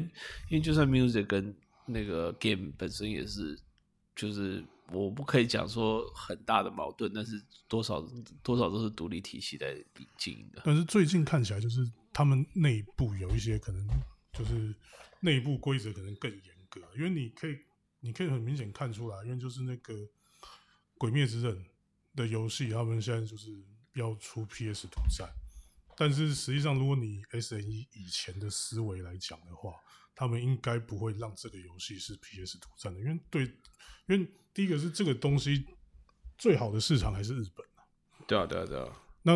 [0.49, 3.57] 因为就算 Music 跟那个 Game 本身也是，
[4.15, 8.01] 就是我不可以讲说很大的矛盾，但是多少
[8.43, 9.75] 多少都是独立体系在
[10.17, 10.63] 经营的。
[10.65, 13.87] 但是最近看起来就是他们内部有一些可能
[14.33, 14.75] 就是
[15.19, 17.57] 内部规则可能更严格，因为你可以
[18.05, 19.93] 你可以很明显看出来，因为就是那个
[20.95, 21.57] 《鬼灭之刃》
[22.15, 23.49] 的游戏，他们现在就是
[23.93, 25.27] 要出 PS 独占，
[25.97, 29.73] 但是实际上如果你 S N E 以前的思维来讲的话，
[30.13, 33.43] 他们应该不会让这个游戏是 PS 独占的，因为对，
[34.05, 35.65] 因为第一个是这个东西
[36.37, 37.65] 最好的市场还是日本。
[38.27, 39.01] 对啊，对啊，对啊。
[39.23, 39.35] 那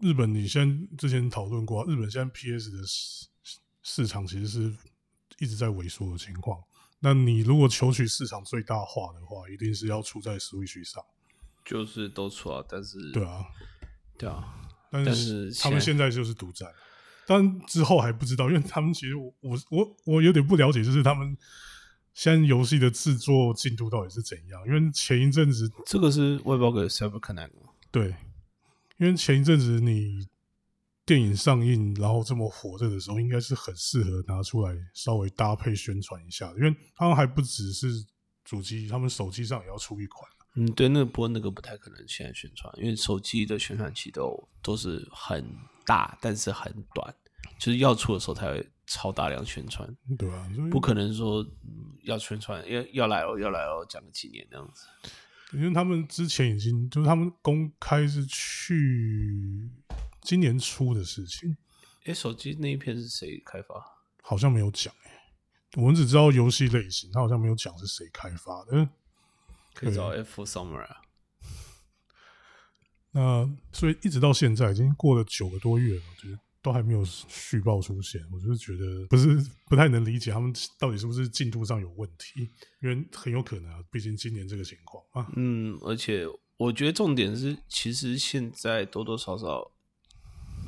[0.00, 3.26] 日本，你先之前讨论过啊，日本现在 PS 的市
[3.82, 4.76] 市场其实是
[5.38, 6.62] 一直在萎缩的情况。
[7.00, 11.02] 那你如果求取市场最大化的话，一定是要出在 Switch 上。
[11.64, 13.44] 就是都出啊，但是对啊，
[14.16, 14.42] 对啊，
[14.90, 16.66] 但但是是他们现在就是独占，
[17.26, 21.36] 但之后还不知道，因为他们其实我我我我有点不了解，就是他们
[22.14, 24.66] 现在游戏的制作进度到底是怎样？
[24.66, 27.50] 因为前一阵子这个是外包给 Cyber Connect？
[27.90, 28.16] 对，
[28.96, 30.26] 因为前一阵子你
[31.08, 37.88] 电影上映，然后这么火热的时候，应该是很适合拿出来稍微搭配宣传一下，因为他们还不只是
[38.44, 40.30] 主机，他们手机上也要出一款。
[40.56, 45.42] 嗯，对，那个不过那个不太可能现在宣传，因为手机的宣传期都都是很
[45.86, 47.14] 大，但是很短，
[47.58, 54.86] 就是要出的时候才会超大量宣传，对啊，不可能说、嗯要宣传要要来了要来哦讲个几年那样子。
[55.52, 59.70] 因为他们之前已经就是他们公开是去
[60.22, 61.56] 今年初的事情，
[62.04, 63.74] 哎，手机那一篇是谁开发？
[64.22, 65.10] 好像没有讲哎、
[65.76, 68.88] 我们只知道游戏类型，他好像没有讲是谁开发的。
[69.74, 70.96] 可以找 F Summer 啊。
[73.12, 82.50] 那所以一直到现在已经过了九个多月了，我觉得都还没有续报出现，我就是觉得不是不太能理解他们到底是不是进度上有问题，
[82.82, 86.26] 因为很有可能啊，毕竟今年这个情况啊，嗯，而且
[86.58, 89.70] 我觉得重点是，其实现在多多少少，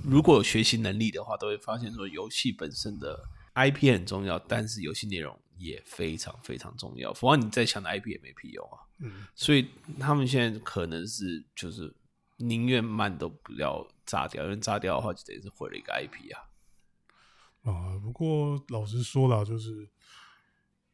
[0.05, 7.13] 如果有学习能力的话，都会发现说，游戏本身的 IP 很重要，但是游戏内容也非常非常重要。
[7.13, 8.79] 否则你再强的 IP 也没屁用啊。
[8.99, 11.95] 嗯，所以他们现在可能是就是
[12.37, 16.37] 宁愿慢都不要炸掉，因为炸掉的话就等于是毁了一个 IP 啊。
[17.63, 19.89] 啊，不过老实说啦，就是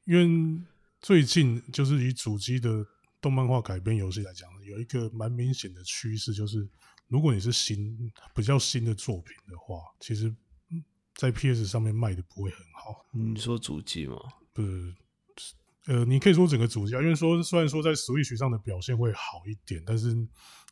[0.05, 0.62] 因为
[1.01, 2.85] 最近就是以主机的
[3.21, 6.69] 动漫化改编游戏来讲，有一个蛮明显的趋势，就是
[7.09, 10.29] 如果你是新比较新的作品的话，其实
[10.71, 13.07] 嗯在 PS 上面卖的不会很好。
[13.12, 14.16] 你说主机吗？
[14.53, 14.95] 不是，
[15.87, 20.14] 呃，你可以说整个主机啊，因为说虽然说在 Switch 上的表现会好一点，但是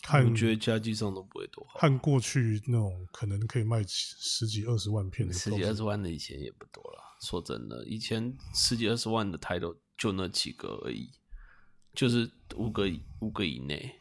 [0.03, 7.17] 看我觉得家机上都不会多好，看过去那种可能可以卖十几二十万片的，十几二十万的以前也不多了。
[7.23, 11.11] 说真的，以前十几二十万的台都就那几个而已，
[11.95, 13.95] 就是五个五个以内。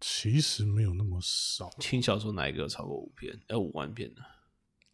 [0.00, 1.70] 其实没有那么少。
[1.78, 3.38] 轻小说哪一个有超过五篇？
[3.48, 4.22] 要五万片的？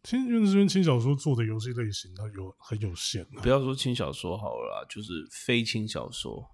[0.03, 3.49] 其实因为这边轻小说做的游戏类型，它有很有限、啊不。
[3.49, 6.45] 要说轻小说好了啦，就是非轻小说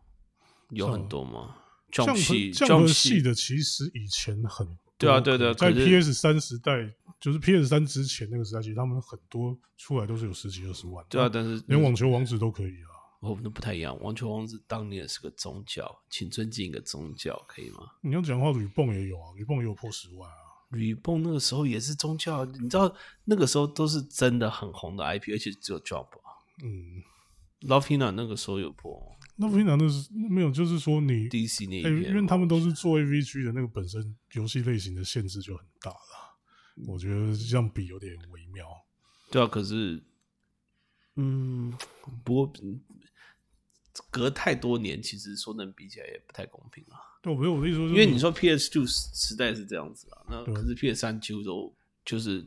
[0.70, 1.58] 有很多吗
[1.92, 2.52] 这样系
[2.88, 6.72] 系的其实以前很多对啊对对在 PS 三时代，
[7.20, 11.06] 就是 PS 三之前那个时代，其实他们很多出来都是有十几二十万。
[11.10, 12.93] 对啊，，但是连网球王子都可以啊。
[13.24, 13.98] 哦，那不太一样。
[14.02, 17.90] 网球王子当年是个宗教，请尊敬一个宗教，可以吗？
[18.02, 20.36] 你要讲的话，吕蹦也有啊，吕蹦也有破十万啊。
[20.72, 26.44] 吕蹦那个时候也是宗教，你知道那个时候都是真的很红的 IP，而且只有 job 啊。
[26.64, 27.02] 嗯
[27.62, 29.02] ，Love Hina 那个时候有破
[29.38, 36.38] 那平常的是没有，就是说你 DC 那一哎、片，因为他们都是做 AVG 的那个本身游戏类型的限制就很大了。
[36.88, 38.68] 我觉得这样比有点微妙。
[39.32, 40.04] 对啊，可是，
[41.16, 41.72] 嗯，
[42.24, 42.80] 不过嗯
[44.10, 46.98] 隔太多年，其实说能比起来也不太公平啊。
[47.22, 52.46] 对，我没有我的意思说，因为你说 PS Two 时代是这样子啊，那可是 PS 三几乎都就是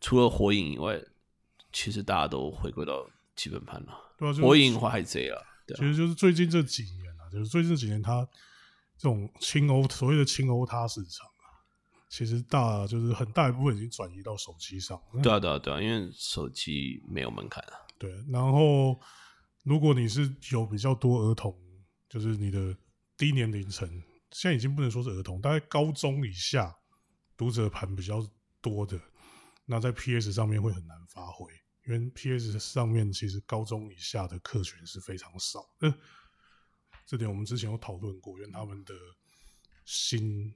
[0.00, 1.00] 除了火影以外，
[1.72, 4.12] 其实大家都回归到基本盘了。
[4.16, 8.24] 对啊，就是火影或海贼啊，对啊，其实就是最近这几年啊，就是最近这几年，它
[8.96, 11.58] 这种轻欧所谓的轻欧它市场啊，
[12.08, 15.22] 其实大就是很大一部分已经转移到手机上了。
[15.22, 17.74] 对啊，对啊，对啊，因为手机没有门槛啊。
[17.98, 19.00] 对，然后
[19.68, 21.54] 如果你是有比较多儿童，
[22.08, 22.74] 就是你的
[23.18, 23.86] 低年龄层，
[24.32, 26.74] 现在已经不能说是儿童，大概高中以下
[27.36, 28.26] 读者盘比较
[28.62, 28.98] 多的，
[29.66, 31.52] 那在 PS 上面会很难发挥，
[31.86, 35.92] 因为 PS 上面其实高中以下的客群是非常少的。
[37.04, 38.94] 这点我们之前有讨论过，因为他们的
[39.84, 40.54] 新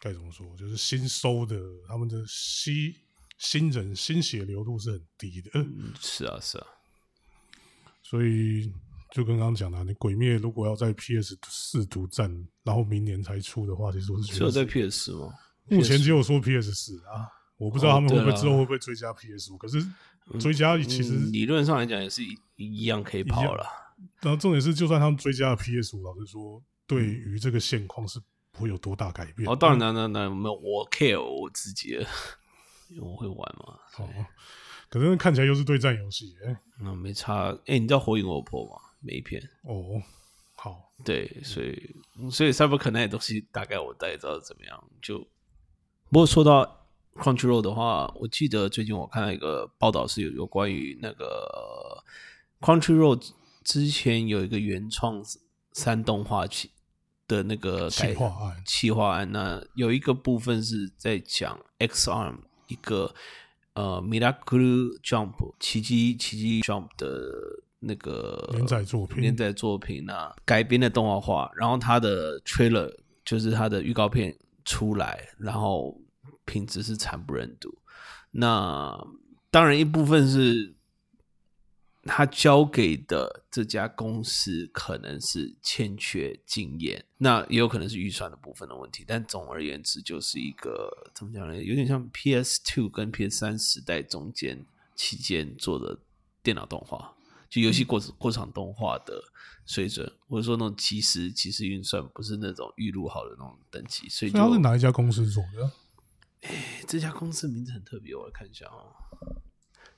[0.00, 2.94] 该怎么说，就是新收的他们的新
[3.36, 5.50] 新人新血流度是很低的。
[5.54, 6.66] 嗯，是啊，是啊，
[8.04, 8.72] 所以
[9.12, 12.30] 就跟刚刚讲的啊，你鬼灭如果要在 PS 四独占，
[12.62, 15.32] 然后明年才出的话，其实我是觉得只有在 PS 四吗？
[15.68, 19.84] 目前只有说 PS 四啊，我不知道他们会不会之后会不会追加 PS 五，可是
[20.38, 23.66] 追加其实，嗯理论上来讲也是一一样可以跑了。
[24.20, 29.48] 然后重点是，就算他们追加了 PS 五，老实说，对于这个现况是不会有多大改变。
[29.48, 32.06] 哦，当然，当然，当然没有，我 care 我自己的，
[32.90, 33.78] 因为我会玩嘛。
[33.98, 34.08] 哦，
[34.88, 37.50] 可是看起来又是对战游戏，哎、那没差。
[37.66, 38.76] 哎、你知道火影我有破吗？
[39.00, 39.42] 每一篇。
[39.62, 40.00] 哦，
[40.56, 41.96] 好，对，所以
[42.30, 44.84] 所以 Cyber Connect 的东西大概我大概知道怎么样。
[45.02, 45.18] 就
[46.10, 52.02] 不过说到 Crunchyroll 的话，我记得最近我看到一个报道是有有关于那个
[52.60, 55.22] Crunchyroll 之前有一个原创
[55.72, 56.70] 三动画起
[57.26, 63.14] 的那个企划案，企划案，那有一个部分是在讲 X Arm 一个
[63.74, 67.30] 呃 Miracle Jump 奇迹奇迹 Jump 的
[67.80, 72.92] 那个连载作品，连载作品啊改编的动画化，然后它的 trailer
[73.24, 76.00] 就是它的预告片出来，然后
[76.44, 77.76] 品质是惨不忍睹。
[78.30, 78.98] 那
[79.50, 80.74] 当然一部分是。
[82.06, 89.04] 他交给的这家公司可能是欠缺经验，那也有可能是预算的部分的问题。
[89.06, 91.56] 但总而言之，就是一个怎么讲呢？
[91.62, 94.64] 有点像 PS Two 跟 PS 三时代中间
[94.94, 95.98] 期间做的
[96.42, 97.14] 电脑动画，
[97.48, 99.22] 就游戏过过场动画的
[99.64, 104.08] 水准，或者说那种即时即时运算，不是那种预录好的那种等级。
[104.08, 105.70] 所以，他是哪一家公司做的？
[106.42, 108.92] 哎，这家公司名字很特别，我来看一下哦。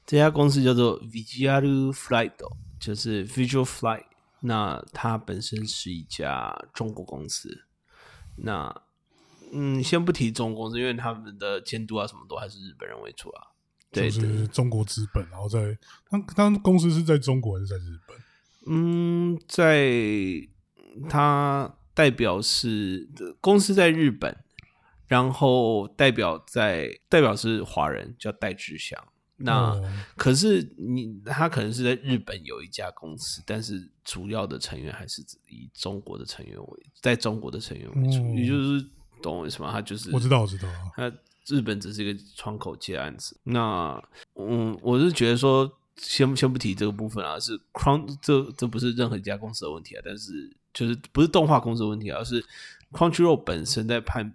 [0.06, 2.32] 这家公司叫做 Visual Flight，
[2.78, 4.04] 就是 Visual Flight。
[4.40, 7.64] 那它本身是一家中国公司。
[8.36, 8.82] 那
[9.52, 13.48] 嗯，先不提中国公司，因为他们的监督啊什么都还是日本人为主啊。
[13.92, 15.76] 就是中国资本，然后在
[16.10, 18.16] 他他公司是在中国还是在日本？
[18.68, 19.88] 嗯，在
[21.08, 23.08] 他代表是
[23.40, 24.36] 公司在日本，
[25.06, 29.02] 然后代表在代表是华人，叫戴志祥。
[29.38, 29.78] 那
[30.16, 35.20] 可是你他可能是在日本有一家公司，但是主要的成员还是
[35.50, 38.82] 以中国的成员为，在中国的成员为主，也就是
[39.22, 39.70] 懂我意思吗？
[39.70, 41.12] 他就是我知道，我知道，他
[41.48, 43.38] 日本只是一个窗口接案子。
[43.42, 44.02] 那
[44.36, 52.42] 嗯，我是觉得说，先先不提这个部分啊，是 Crown 这这不是任何一家公司的问题啊，但是就是不是动画公司的问题，而是
[52.90, 54.34] Crunchyroll 本身在判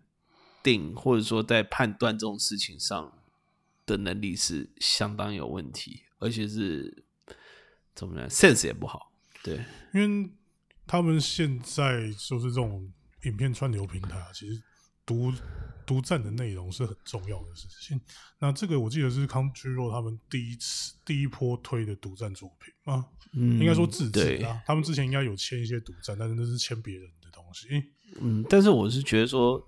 [0.62, 3.12] 定或者说在判断这种事情上。
[3.92, 7.04] 的能力是相当有问题，而且是
[7.94, 9.12] 怎么样，sense 也不好。
[9.44, 10.32] 对，因为
[10.88, 12.90] 他们现在就是这种
[13.24, 14.64] 影片串流平台啊，其实
[15.06, 15.34] 独
[15.86, 18.00] 独占的内容是很重要的事情。
[18.40, 24.64] 那这个我记得是 Crunchyroll 他们第一次第一波推的独占作品啊，应该说自制啊。
[24.66, 27.68] 他们之前应该有签一些独占，但是那是签别人的东西。
[28.22, 29.66] 嗯，但是我是觉得说，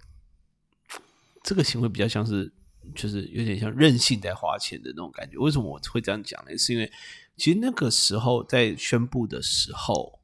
[1.44, 2.54] 这个行为比较像是。
[2.94, 5.38] 就是有点像任性在花钱的那种感觉。
[5.38, 6.58] 为什么我会这样讲呢？
[6.58, 6.92] 是因为
[7.36, 10.20] 其实那个时候在宣布的时候，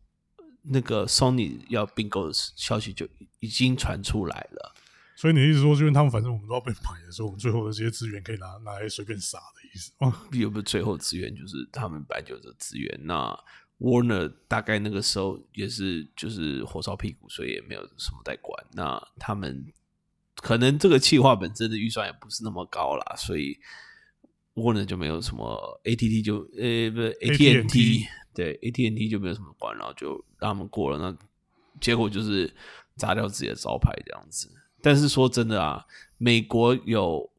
[0.63, 3.07] 那个 Sony 要并购的消息就
[3.39, 4.75] 已经传出来了。
[5.15, 11.35] 所以你的意思说，就是他们反正我们都要被买的时候，我们最后的这些资源可以拿拿来随便撒的意思哦，有没有最后资源？
[11.35, 12.99] 就是他们白酒的资源。
[13.03, 13.37] 那
[13.79, 18.65] Warner 大概那个时候也是就是火烧屁股，所以也没有什么在管。
[18.73, 19.65] 那他们。
[20.41, 23.58] 可能这个企划本身的预算也不是那么高啦，所以
[24.56, 30.97] Warner 就没有什么 ATT 就呃不是 ATNT 对 ATNT 就没有什么管，然后就让他们过了。
[30.97, 31.17] 那
[31.82, 32.54] 结果就是
[32.95, 34.49] 砸掉自己的招牌这样子。
[34.82, 35.86] 但是说真的啊，
[36.17, 37.30] 美国有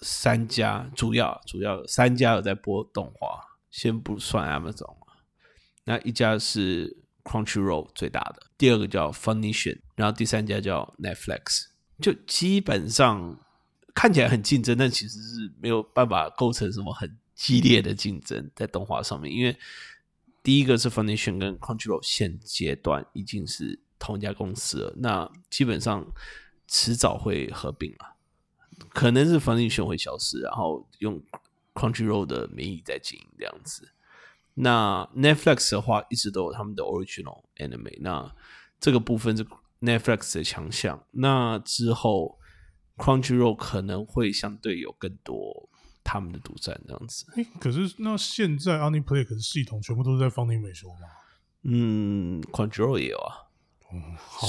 [0.00, 3.40] 三家主要主要三家有在播动画，
[3.70, 4.96] 先不算 Amazon
[5.84, 11.66] 那一家是 Crunchyroll 最大的，第二个叫 Funimation，然后第三家叫 Netflix。
[12.00, 13.36] 就基本上
[13.92, 19.32] 看起来很竞争，但其实是没有办法构成什么很激烈的竞争在动画上面。
[19.32, 19.56] 因为
[20.42, 26.06] 第一个是 Foundation 跟 Control 现阶段已经是同一家公司了，那基本上
[26.68, 28.14] 迟早会合并啊，
[28.90, 31.20] 可能是 Foundation 会消失，然后用
[31.74, 33.88] Crunchyroll 的名义在经营这样子。
[34.54, 38.32] 那 Netflix 的话，一直都有他们的 Original Anime，那
[38.78, 39.44] 这个部分是。
[39.80, 42.38] Netflix 的强项，那之后
[42.96, 45.68] Crunchyroll 可能会相对有更多
[46.02, 47.26] 他们的独占这样子。
[47.36, 51.00] 哎，可是那现在 AniPlay 可是系统全部都是在方尼美说吗？
[51.62, 53.46] 嗯，Crunchyroll 也有啊。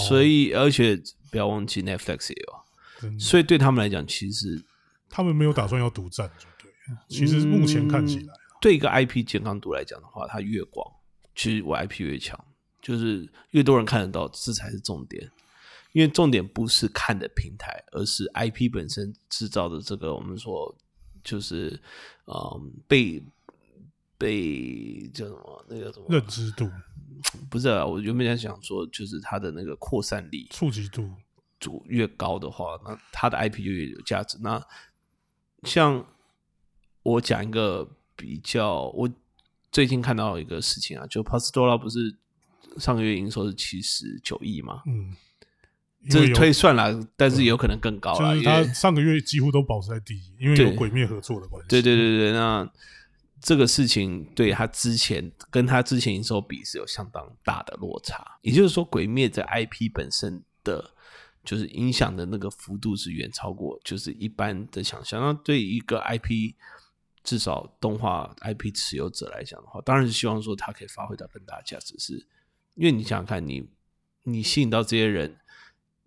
[0.07, 4.61] 所以而且不要忘记 Netflix 也有，所以对他们来讲，其实
[5.09, 6.69] 他们没有打算要独占，就对。
[7.07, 10.85] 其实目前看起来，对一个 IP 健康度来讲的话，它越广，
[11.35, 12.37] 其实我 IP 越强。
[12.81, 15.29] 就是越多人看得到，这才是重点。
[15.91, 20.75] 因为重点不是看的平台，而是 IP 本身制造的这个我们说
[21.23, 21.82] 就是
[22.25, 23.23] 嗯被
[24.15, 26.69] 被叫什么那个什么认知度
[27.49, 27.84] 不是啊？
[27.84, 31.09] 我原本在想说，就是它的那个扩散力、触及度
[31.59, 34.38] 主越高的话，那它的 IP 就越有价值。
[34.41, 34.63] 那
[35.63, 36.05] 像
[37.01, 39.09] 我讲一个比较，我
[39.71, 42.15] 最近看到一个事情啊，就 Pastora 不是。
[42.78, 44.84] 上个月营收是七十九亿嘛？
[44.86, 45.16] 嗯，
[46.10, 48.34] 这是推算了，但是有可能更高了。
[48.36, 51.68] 就是他上个月几乎都保持在第一，因为有鬼灭合作的关系。
[51.70, 52.70] 对对对对，那
[53.41, 58.38] 这个事情对他之前跟他之前营收比是有相当大的落差。
[58.41, 60.91] 也就是说，鬼灭的 IP 本身的，
[61.43, 65.22] 就是影响的那个幅度是远超过就是一般的想象。
[65.22, 66.53] 那对一个 IP，
[67.24, 72.26] 至少动画 IP 持有者来讲的话，当然是希望说它可以发挥到更大的价值，是
[72.80, 73.67] 因为你想想看，你
[74.23, 75.38] 你吸引到这些人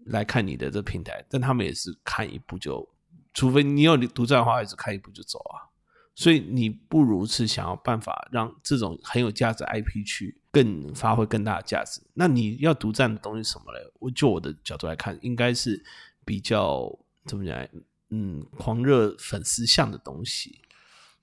[0.06, 2.88] 来看你的这平台，但他们也是看一步就，
[3.34, 5.68] 除非你有独占的话，也是看一步就走啊。
[6.14, 12.00] 所以你不如是想要办法让这种很有价值 IP 去更发挥更大的价值。
[12.14, 13.92] 那你要独占的东西什么嘞？
[13.98, 15.84] 我就我的角度来看，应该是
[16.24, 17.68] 比较怎么讲？
[18.08, 20.60] 嗯，狂热粉丝向的东西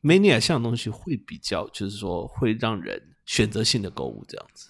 [0.04, 4.70] ，mania 向的东西会比较，就是说会让人选择性的购物这样子。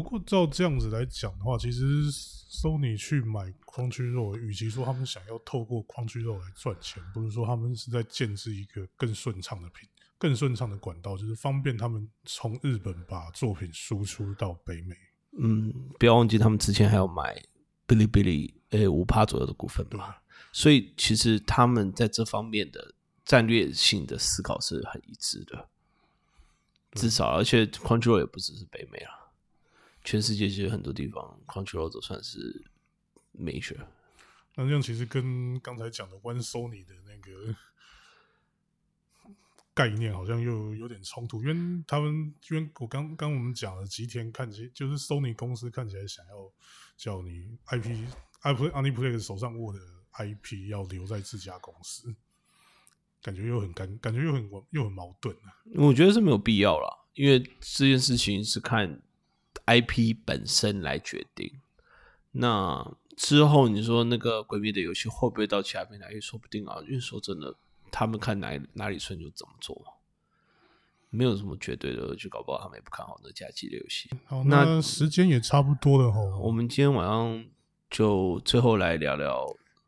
[0.00, 14.96] 不过照这样子来讲的话，其实 Sony 去买矿区肉，与其说他们想要透过矿区肉来赚钱，不是说他们是在建制一个更顺畅的品、更顺畅的管道，就是方便他们从日本把作品输出到北美。
[15.36, 17.34] 嗯，不要忘记他们之前还要买
[17.88, 20.14] 哔哩哔哩，诶，五趴左右的股份嘛。
[20.52, 22.94] 所以其实他们在这方面的
[23.24, 25.68] 战略性的思考是很一致的，
[26.92, 29.18] 至少而且矿区肉也不只是北美了。
[30.08, 32.64] 全世界其实很多地方，Control 都算是
[33.38, 33.76] major。
[34.54, 37.54] 那这样其实跟刚才讲的 One Sony 的那个
[39.74, 46.50] 概念好像又有点冲突，因为他们因为我刚刚我们讲了吉田看起就是 Sony 公司看起来想要
[46.96, 49.78] 叫你 IP，IP Aniplay 手上握的
[50.14, 52.16] IP 要留在自家公司，
[53.22, 55.36] 感觉又很尴，感觉又很又很矛盾
[55.74, 59.02] 我觉得是没有必要了，因为这件事情是看。
[59.68, 61.60] IP 本身来决定，
[62.32, 66.10] 那之后你说那个鬼灭的游戏会不会到其他平台？
[66.10, 66.78] 也说不定啊。
[66.86, 67.54] 因为说真的，
[67.92, 69.76] 他们看哪哪里顺就怎么做，
[71.10, 72.16] 没有什么绝对的。
[72.16, 74.08] 就搞不好他们也不看好那假期的游戏。
[74.24, 76.20] 好，那时间也差不多了哈。
[76.38, 77.44] 我们今天晚上
[77.90, 79.44] 就最后来聊聊，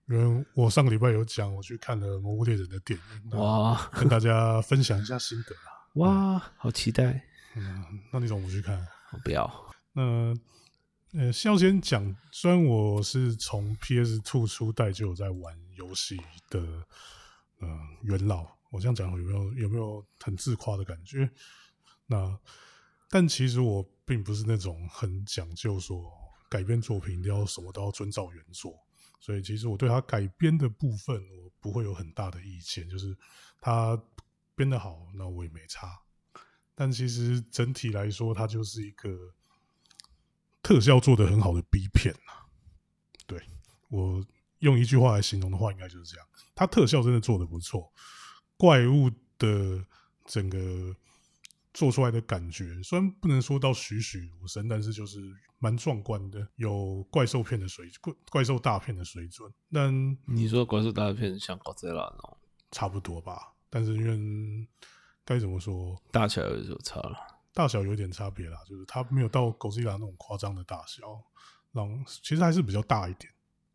[0.09, 5.89] 因为我上个礼拜有讲我去看了《魔物猎人》的电影，哇，跟大家分享一下心得啊。
[5.95, 7.25] 哇，好期待。
[7.57, 8.87] 嗯，那你怎么不去看？
[9.25, 9.73] 不要。
[9.93, 10.35] 那
[11.13, 16.17] 呃，先先讲，虽然我是从 PS Two 初代就有在玩游戏
[16.49, 16.61] 的，
[17.61, 21.29] 嗯，元老，我这样讲有没有有没有很自夸的感觉？
[22.07, 22.39] 那
[23.09, 26.09] 但其实我并不是那种很讲究说
[26.49, 28.79] 改编作品一定要什么都要遵照原作，
[29.19, 33.17] 所以其实我对他改编的部分我不会有很大的意见，就是
[33.61, 34.01] 他
[34.55, 36.01] 编的好，那我也没差。
[36.81, 39.35] 但其实整体来说，它就是一个。
[40.63, 42.47] 特效做的很好的 B 片啊，
[43.27, 43.43] 对
[43.89, 44.25] 我
[44.59, 46.27] 用一句话来形容的话，应该就是这样。
[46.55, 47.91] 它特效真的做的不错，
[48.59, 49.85] 怪物的
[50.27, 50.95] 整个
[51.73, 55.19] 做出来的感觉，虽然不能说到栩栩如生，但是就是
[55.59, 59.51] 蛮壮观的，有怪兽片的水怪怪兽大片的水准。
[59.73, 62.37] 但你说怪兽大片像高泽拉那种，
[62.71, 63.55] 差不多吧？
[63.71, 64.69] 但是因为
[65.25, 67.17] 该怎么说，大起来就差了。
[67.53, 71.03] 大小有点差别啦，就是它没有到狗吉拉那种夸张的大小，
[71.73, 71.93] 然后
[72.23, 73.31] 其实还是比较大一点，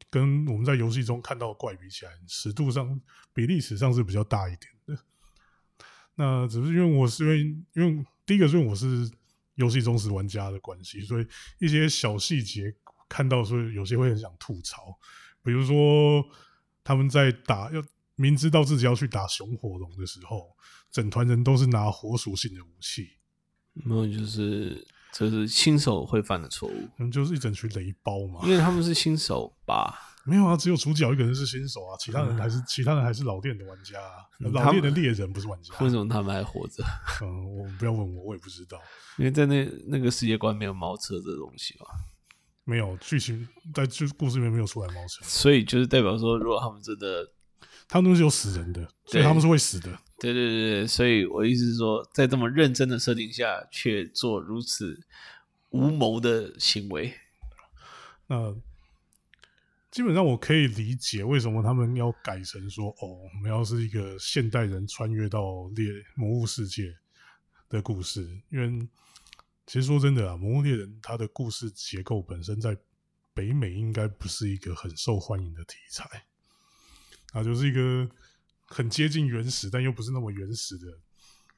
[0.10, 3.00] 跟我们在游戏中看到的怪比起来，尺度上
[3.34, 5.04] 比例史上是比较大一点的。
[6.16, 7.40] 那只是因为我是因为
[7.74, 9.12] 因为第一个是因为我是
[9.56, 11.28] 游戏忠实玩家的关系，所以
[11.60, 12.74] 一些小细节
[13.10, 14.98] 看到所以有些会很想吐槽，
[15.44, 16.26] 比如说
[16.82, 17.84] 他们在打要
[18.16, 20.48] 明知道自己要去打熊火龙的时候，
[20.92, 23.08] 整团人都是拿火属性的武器。
[23.74, 28.40] 没有，就是这是新手会犯的错误，嗯，就是一整群雷包嘛。
[28.44, 29.94] 因为他们是新手吧？
[30.24, 35.76] 没有啊，只有主角一个人是新手啊，其他人还是其他人还是老店的玩家，啊老店的猎人不是玩家。
[35.82, 36.84] 为什么他们还活着？
[37.22, 38.82] 嗯，我不要问我，我也不知道。
[39.18, 41.86] 因为在那那个世界观没有猫车这东西吧，
[42.64, 47.30] 没有剧情在就故事里面没有出来猫车，所以就是代表说，如果他们真的，
[47.88, 49.98] 他们都是有死人的，所以他们是会死的。
[50.18, 55.06] 对对对对，所以我意思是说，在这么认真的设定下，却做如此
[55.70, 57.14] 无谋的行为，
[58.28, 58.56] 那
[59.92, 66.96] 基本上我可以理解为什么他们要改成说，哦，我们要是一个现代人穿越到猎魔物世界
[67.70, 68.88] 的故事，因为
[69.68, 72.76] 其实说真的啊，魔物猎人它的故事结构本身在
[73.34, 76.26] 北美应该不是一个很受欢迎的题材，
[77.36, 78.10] 啊，就是一个。
[78.68, 80.88] 很接近原始，但又不是那么原始的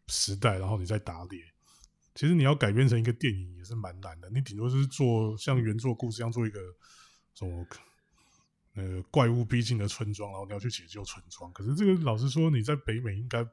[0.07, 1.41] 时代，然后你再打猎。
[2.13, 6.59] 其实你要改编成一个电影也是蛮难的，你顶多是做像原作故事一样做一个
[7.33, 7.65] 什么
[8.73, 11.49] 呃怪物逼近的村庄，然后你要去解救村庄。
[11.53, 13.47] 可是这个老实说，你在北美应该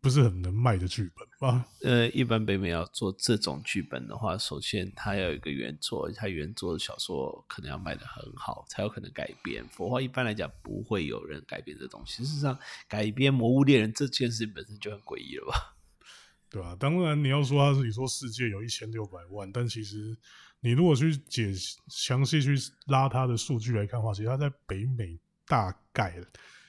[0.00, 1.66] 不是很能卖的剧本吧？
[1.82, 9.66] 呃，一般北美要做这种剧本的话，首先它要有一个原作，它原作的小说可能要卖的很好，才有可能改编。
[9.70, 12.24] 否则话，一般来讲不会有人改编这东西。
[12.24, 15.76] 事实上，改编《魔物猎人》这件事本身就很诡异了吧？
[16.50, 20.16] 对啊，当然你要说他是你说世界有一千六百万，但其实
[20.60, 21.54] 你如果去解
[21.88, 22.54] 详细去
[22.86, 26.22] 拉他的数据来看的话，其实他在北美大概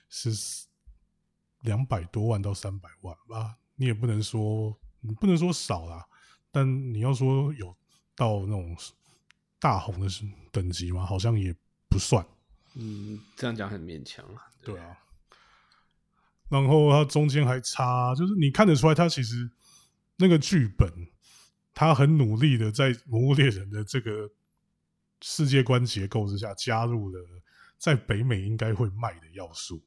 [0.07, 0.31] 是。
[1.63, 6.05] 两百多万到三百万吧，你也不能说，你不能说少啦，
[6.51, 7.75] 但你要说有
[8.15, 8.77] 到那种
[9.59, 10.07] 大红的
[10.51, 11.51] 等级嘛，好像也
[11.89, 12.23] 不算。
[12.75, 14.51] 嗯，这样讲很勉强啊。
[14.61, 14.99] 对啊。
[16.47, 19.49] 然后它中间还差，就是你看得出来，它其实
[20.17, 20.87] 那个剧本，
[21.73, 24.29] 他很努力的在《魔物猎人》的这个
[25.21, 27.19] 世界观结构之下，加入了
[27.79, 29.81] 在北美应该会卖的要素。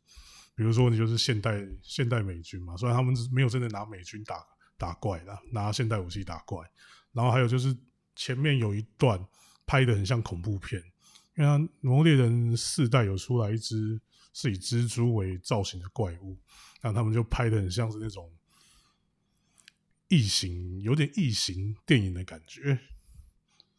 [0.54, 4.36] 比如说，你就是现代现代美军嘛，虽然他们没有真的拿美军打
[4.78, 6.64] 打怪啦，拿现代武器打怪。
[7.12, 7.76] 然后还有就是
[8.16, 9.24] 前面有一段
[9.66, 10.82] 拍的很像恐怖片，
[11.36, 11.50] 因为
[11.80, 14.00] 《魔猎人》四代有出来一只
[14.32, 16.38] 是以蜘蛛为造型的怪物，
[16.80, 18.32] 然后他们就拍的很像是那种
[20.08, 22.78] 异形，有点异形电影的感觉。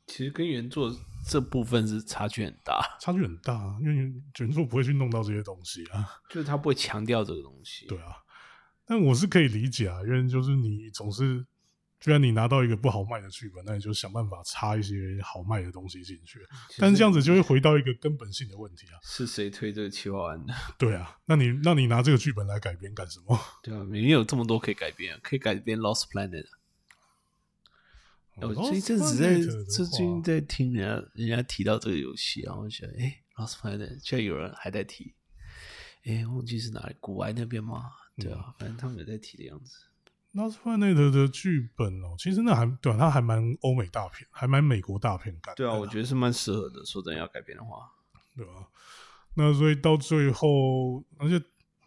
[0.08, 0.96] 其实跟原作
[1.28, 7.88] 这部分是差距很大， 差距很大，因为原作不会去弄到这些东西啊， 就是他不会强调这个东西。
[7.88, 8.16] 对啊，
[8.86, 11.44] 但我是可以理解啊，因为就是你总是，
[12.00, 16.40] 居然你拿到一个不好卖的剧本，那你就想办法插一些好卖的东西进去。
[16.78, 20.54] 但是这样子就会回到一个根本性的问题啊，是谁推这个企划案的？
[20.78, 23.40] 对啊，那你那你拿这个剧本来改编干什么？
[23.64, 26.44] 对啊，明明有这么多可以改编，可以改编《Lost Planet》。
[28.42, 35.14] 我这一阵子在最近在听人家人家提到这个游戏啊，我想，哎，Lost Planet，居然有人还在提，
[36.04, 37.92] 哎，忘记是哪里，古埃那边吗？
[38.18, 39.78] 对啊，反正他们有在提的样子。
[40.34, 45.56] Lost Planet 的剧本哦，其实那还对啊，它还蛮欧美大片，还蛮美国大片感。
[45.56, 46.84] 对啊，我觉得是蛮适合的。
[46.84, 47.90] 说真要改编的话，
[48.36, 48.68] 对吧？
[49.36, 51.42] 那所以到最后，而且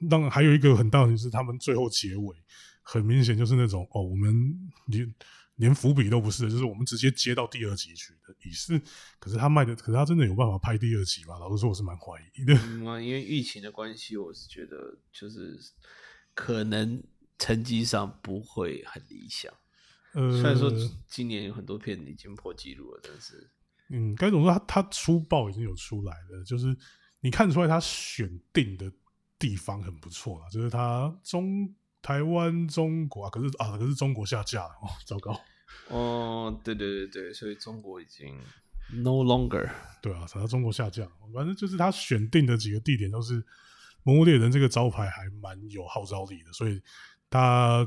[0.09, 2.37] 当然还有一个很大的是，他们最后结尾
[2.81, 5.13] 很明显就是那种哦，我们你。
[5.59, 8.81] 连伏笔都不是，就是我们直接接到第二集去的，也是。
[9.19, 11.39] 可是他卖的，可是他真的有办法拍第二集吗？
[11.39, 12.55] 老实说，我是蛮怀疑的。
[12.55, 15.59] 嗯啊，因为疫情的关系，我是觉得就是
[16.33, 17.03] 可能
[17.39, 19.53] 成绩上不会很理想。
[20.15, 20.73] 呃，虽然说
[21.09, 23.51] 今年有很多片已经破纪录了，但是，
[23.91, 24.53] 嗯，该怎么说？
[24.53, 26.77] 他他出报已经有出来了，就是
[27.21, 28.91] 你看出来他选定的
[29.39, 31.75] 地方很不错了，就是他中。
[32.01, 35.39] 台湾、中国啊，可是啊，可是中国下架了哦，糟糕！
[35.89, 38.39] 哦，对对对对，所以中国已经
[38.93, 39.69] no longer
[40.01, 43.43] 对啊，反正中国下架，反正就是他选定的几个地点都是
[44.05, 46.81] 《魔物猎人》这个招牌还蛮有号召力的，所以
[47.29, 47.87] 他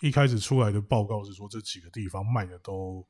[0.00, 3.06] 一开始出来的报告是说这几个地方卖的都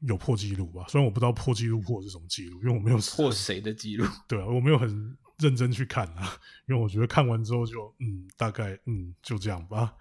[0.00, 0.84] 有破纪录吧？
[0.88, 5.16] 虽然我不知道破纪录破是什么纪录，因为我没有破谁的纪录，对啊，我没有很。
[5.42, 6.32] 认真去看啊，
[6.68, 9.94] 因为我觉得看完之后就嗯，大概嗯就这样吧。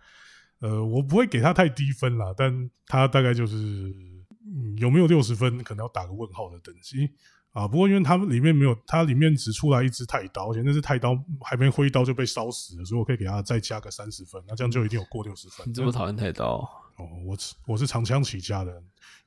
[0.59, 7.09] 呃，我不会给他太低分啦，但他大概就是嗯有没有六十分，可能要打个问号的等级
[7.51, 7.67] 啊。
[7.67, 15.67] 不过因为他们里面没有，它里面只出来一只太刀，而且那只太刀还没挥刀就被烧死了，所以我可以给他再加个三十分，那这样就一定有过六十分。
[15.67, 16.69] 你这么讨厌太刀？
[17.03, 17.37] 哦，我
[17.67, 18.83] 我是长枪起家的。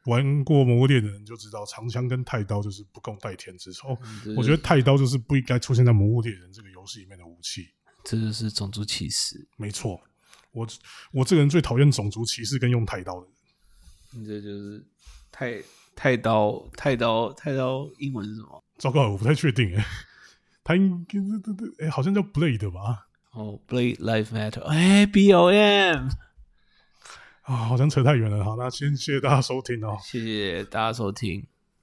[0.06, 3.96] 玩过魔物猎的人就知道，长枪跟太刀就是不共戴天之仇。
[4.36, 7.66] 我觉得太刀就是不应该出现在魔物猎人这个游戏里面的武器。
[8.04, 9.48] 这就是种族歧视。
[9.56, 9.98] 没错，
[10.52, 10.68] 我
[11.10, 14.20] 我这个人最讨厌种族歧视跟用太刀的人。
[14.20, 14.86] 你这就是
[15.32, 15.62] 太
[15.96, 18.62] 太刀太刀太刀英文是什么？
[18.76, 19.82] 糟糕，我不太确定哎。
[20.62, 23.06] 他应该对对对，哎，好像叫 Blade 吧？
[23.32, 26.10] 哦，Blade Life Matter，哎，B O M。
[27.44, 28.44] 啊，好像扯太远了。
[28.44, 29.96] 好，那先谢谢大家收听哦。
[30.02, 31.46] 谢谢大家收听。